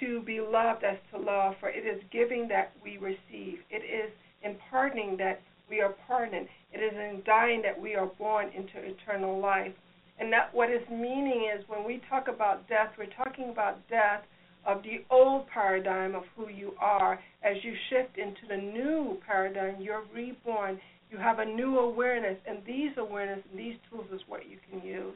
to 0.00 0.22
be 0.22 0.40
loved 0.40 0.84
as 0.84 0.96
to 1.12 1.18
love, 1.18 1.54
for 1.60 1.68
it 1.68 1.86
is 1.86 2.02
giving 2.12 2.48
that 2.48 2.72
we 2.82 2.98
receive. 2.98 3.58
It 3.70 3.82
is 3.82 4.10
in 4.42 4.56
pardoning 4.70 5.16
that 5.18 5.40
we 5.68 5.80
are 5.80 5.94
pardoned. 6.06 6.48
It 6.72 6.78
is 6.78 6.92
in 6.94 7.22
dying 7.26 7.62
that 7.62 7.80
we 7.80 7.94
are 7.94 8.06
born 8.06 8.50
into 8.54 8.78
eternal 8.78 9.40
life. 9.40 9.72
And 10.20 10.32
that 10.32 10.52
what 10.52 10.70
is 10.70 10.82
meaning 10.90 11.50
is 11.54 11.64
when 11.68 11.84
we 11.84 12.00
talk 12.08 12.28
about 12.28 12.68
death, 12.68 12.90
we're 12.98 13.06
talking 13.24 13.50
about 13.50 13.88
death 13.88 14.22
of 14.66 14.82
the 14.82 15.04
old 15.10 15.46
paradigm 15.48 16.14
of 16.14 16.24
who 16.36 16.48
you 16.48 16.72
are. 16.80 17.18
As 17.42 17.56
you 17.62 17.72
shift 17.90 18.18
into 18.18 18.46
the 18.48 18.56
new 18.56 19.18
paradigm, 19.26 19.80
you're 19.80 20.04
reborn. 20.14 20.80
You 21.10 21.18
have 21.18 21.38
a 21.38 21.44
new 21.44 21.78
awareness, 21.78 22.36
and 22.46 22.58
these 22.66 22.90
awareness 22.98 23.40
and 23.50 23.58
these 23.58 23.76
tools 23.90 24.06
is 24.12 24.20
what 24.28 24.48
you 24.48 24.58
can 24.70 24.86
use. 24.86 25.14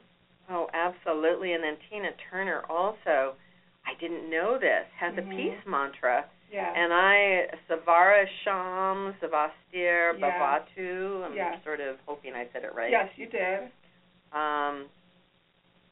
Oh, 0.50 0.68
absolutely. 0.72 1.52
And 1.52 1.62
then 1.62 1.76
Tina 1.90 2.10
Turner 2.30 2.62
also, 2.68 3.34
I 3.86 3.94
didn't 4.00 4.28
know 4.30 4.58
this, 4.58 4.86
has 4.96 5.16
a 5.18 5.22
Mhm. 5.22 5.36
peace 5.36 5.66
mantra. 5.66 6.24
Yeah. 6.50 6.72
And 6.74 6.92
I, 6.92 7.48
Savara 7.68 8.26
Sham, 8.44 9.14
Savastir, 9.20 10.18
Yeah. 10.18 10.20
Bhavatu, 10.20 11.24
I'm 11.24 11.34
Yeah. 11.34 11.58
sort 11.60 11.80
of 11.80 11.98
hoping 12.06 12.34
I 12.34 12.46
said 12.48 12.64
it 12.64 12.74
right. 12.74 12.90
Yes, 12.90 13.16
you 13.16 13.26
did. 13.26 13.70
Um, 14.32 14.88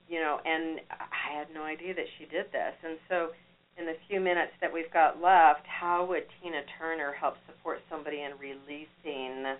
you 0.09 0.21
know, 0.21 0.41
and 0.45 0.81
I 0.91 1.31
had 1.33 1.51
no 1.55 1.63
idea 1.63 1.95
that 1.95 2.09
she 2.19 2.25
did 2.27 2.51
this. 2.53 2.75
And 2.83 2.99
so, 3.09 3.33
in 3.77 3.87
the 3.87 3.95
few 4.09 4.21
minutes 4.21 4.53
that 4.61 4.73
we've 4.73 4.91
got 4.91 5.21
left, 5.23 5.67
how 5.67 6.05
would 6.05 6.29
Tina 6.41 6.63
Turner 6.79 7.13
help 7.13 7.37
support 7.47 7.81
somebody 7.89 8.23
in 8.23 8.37
releasing 8.39 9.57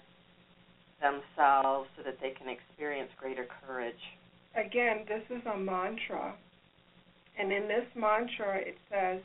themselves 1.01 1.89
so 1.97 2.03
that 2.05 2.21
they 2.21 2.31
can 2.31 2.49
experience 2.49 3.11
greater 3.19 3.47
courage? 3.67 4.01
again, 4.55 5.05
this 5.09 5.23
is 5.31 5.43
a 5.47 5.57
mantra. 5.57 6.35
And 7.39 7.53
in 7.53 7.69
this 7.69 7.87
mantra, 7.95 8.59
it 8.59 8.77
says, 8.91 9.21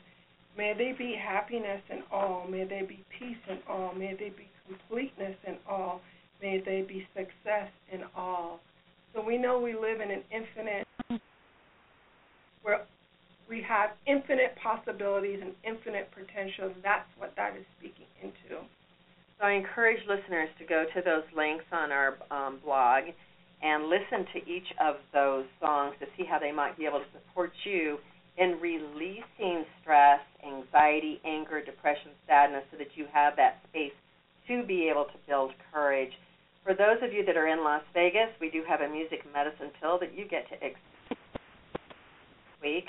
May 0.56 0.72
there 0.76 0.94
be 0.96 1.14
happiness 1.14 1.82
in 1.90 2.02
all. 2.10 2.46
May 2.48 2.64
there 2.64 2.86
be 2.86 3.04
peace 3.18 3.36
in 3.48 3.58
all. 3.68 3.92
May 3.94 4.16
there 4.18 4.30
be 4.30 4.48
completeness 4.66 5.36
in 5.46 5.56
all. 5.68 6.00
May 6.40 6.62
there 6.64 6.82
be 6.84 7.06
success 7.14 7.68
in 7.92 8.00
all. 8.16 8.60
So 9.14 9.22
we 9.22 9.36
know 9.36 9.60
we 9.60 9.74
live 9.74 10.00
in 10.00 10.10
an 10.10 10.22
infinite, 10.30 10.86
where 12.62 12.82
we 13.48 13.62
have 13.68 13.90
infinite 14.06 14.56
possibilities 14.62 15.40
and 15.42 15.52
infinite 15.62 16.08
potential. 16.12 16.72
That's 16.82 17.08
what 17.18 17.34
that 17.36 17.54
is 17.56 17.64
speaking 17.78 18.06
into. 18.22 18.64
So 19.38 19.46
I 19.46 19.52
encourage 19.52 20.00
listeners 20.08 20.48
to 20.58 20.64
go 20.64 20.84
to 20.94 21.02
those 21.02 21.24
links 21.36 21.64
on 21.72 21.92
our 21.92 22.16
um, 22.30 22.58
blog 22.64 23.04
and 23.62 23.88
listen 23.88 24.26
to 24.32 24.38
each 24.50 24.68
of 24.80 24.96
those 25.12 25.44
songs 25.60 25.94
to 26.00 26.06
see 26.16 26.24
how 26.24 26.38
they 26.38 26.52
might 26.52 26.76
be 26.78 26.86
able 26.86 27.00
to 27.00 27.12
support 27.12 27.52
you 27.64 27.98
in 28.38 28.58
releasing 28.60 29.64
stress, 29.80 30.20
anxiety, 30.44 31.20
anger, 31.24 31.64
depression, 31.64 32.12
sadness 32.26 32.64
so 32.70 32.76
that 32.76 32.96
you 32.96 33.06
have 33.12 33.36
that 33.36 33.60
space 33.68 33.92
to 34.48 34.62
be 34.64 34.88
able 34.88 35.04
to 35.04 35.18
build 35.26 35.52
courage. 35.72 36.12
For 36.64 36.74
those 36.74 36.98
of 37.02 37.12
you 37.12 37.24
that 37.24 37.36
are 37.36 37.48
in 37.48 37.64
Las 37.64 37.82
Vegas, 37.94 38.28
we 38.40 38.50
do 38.50 38.62
have 38.68 38.80
a 38.80 38.88
music 38.88 39.20
medicine 39.32 39.70
pill 39.80 39.98
that 40.00 40.16
you 40.16 40.26
get 40.28 40.48
to 40.48 40.54
experience 40.54 40.86
week. 42.62 42.86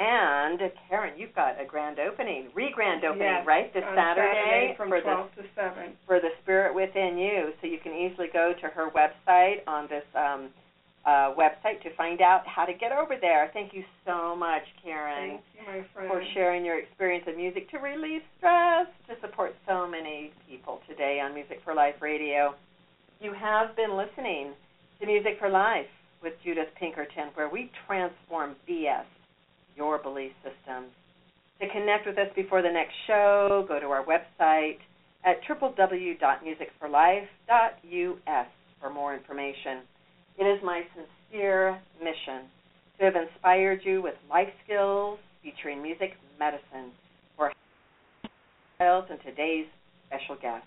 And 0.00 0.58
Karen, 0.88 1.12
you've 1.18 1.34
got 1.34 1.60
a 1.60 1.64
grand 1.66 1.98
opening, 1.98 2.48
re-grand 2.54 3.04
opening, 3.04 3.44
Yes, 3.44 3.46
right, 3.46 3.72
this 3.74 3.84
on 3.84 3.94
Saturday, 3.94 4.72
from 4.74 4.88
for 4.88 5.00
the 5.00 5.42
to 5.42 5.48
7. 5.54 5.92
for 6.06 6.20
the 6.20 6.30
spirit 6.42 6.74
within 6.74 7.18
you. 7.18 7.52
So 7.60 7.66
you 7.66 7.76
can 7.78 7.92
easily 7.92 8.28
go 8.32 8.54
to 8.62 8.68
her 8.68 8.88
website 8.96 9.60
on 9.66 9.88
this 9.88 10.04
um, 10.16 10.48
uh, 11.04 11.34
website 11.36 11.82
to 11.82 11.94
find 11.96 12.22
out 12.22 12.46
how 12.46 12.64
to 12.64 12.72
get 12.72 12.92
over 12.92 13.16
there. 13.20 13.50
Thank 13.52 13.74
you 13.74 13.84
so 14.06 14.34
much, 14.34 14.62
Karen, 14.82 15.38
Thank 15.66 15.76
you, 15.76 16.08
for 16.08 16.22
sharing 16.32 16.64
your 16.64 16.78
experience 16.78 17.24
of 17.28 17.36
music 17.36 17.70
to 17.70 17.78
relieve 17.78 18.22
stress, 18.38 18.86
to 19.06 19.20
support 19.20 19.54
so 19.68 19.86
many 19.86 20.32
people 20.48 20.80
today 20.88 21.20
on 21.22 21.34
Music 21.34 21.60
for 21.62 21.74
Life 21.74 21.96
Radio. 22.00 22.54
You 23.20 23.34
have 23.34 23.76
been 23.76 23.98
listening 23.98 24.52
to 25.00 25.06
Music 25.06 25.36
for 25.38 25.50
Life 25.50 25.86
with 26.22 26.32
Judith 26.42 26.68
Pinkerton, 26.78 27.28
where 27.34 27.50
we 27.50 27.70
transform 27.86 28.56
BS, 28.68 29.04
your 29.76 29.98
belief 29.98 30.32
systems. 30.42 30.88
To 31.60 31.68
connect 31.68 32.06
with 32.06 32.18
us 32.18 32.28
before 32.34 32.62
the 32.62 32.72
next 32.72 32.94
show, 33.06 33.64
go 33.68 33.78
to 33.78 33.86
our 33.86 34.04
website 34.04 34.78
at 35.24 35.40
www.musicforlife.us 35.48 38.46
for 38.80 38.90
more 38.90 39.14
information. 39.14 39.78
It 40.38 40.44
is 40.44 40.60
my 40.64 40.82
sincere 40.94 41.78
mission 41.98 42.48
to 42.98 43.04
have 43.04 43.14
inspired 43.16 43.80
you 43.84 44.02
with 44.02 44.14
life 44.30 44.48
skills 44.64 45.18
featuring 45.42 45.82
music 45.82 46.12
medicine 46.38 46.92
for 47.36 47.52
and 48.80 49.20
today's 49.24 49.66
special 50.06 50.36
guest. 50.40 50.64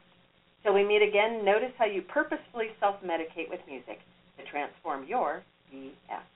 Till 0.62 0.74
we 0.74 0.86
meet 0.86 1.02
again, 1.02 1.44
notice 1.44 1.72
how 1.78 1.86
you 1.86 2.02
purposefully 2.02 2.68
self 2.80 2.96
medicate 3.04 3.50
with 3.50 3.60
music 3.68 4.00
to 4.38 4.46
transform 4.50 5.06
your 5.08 5.44
BS. 5.74 6.33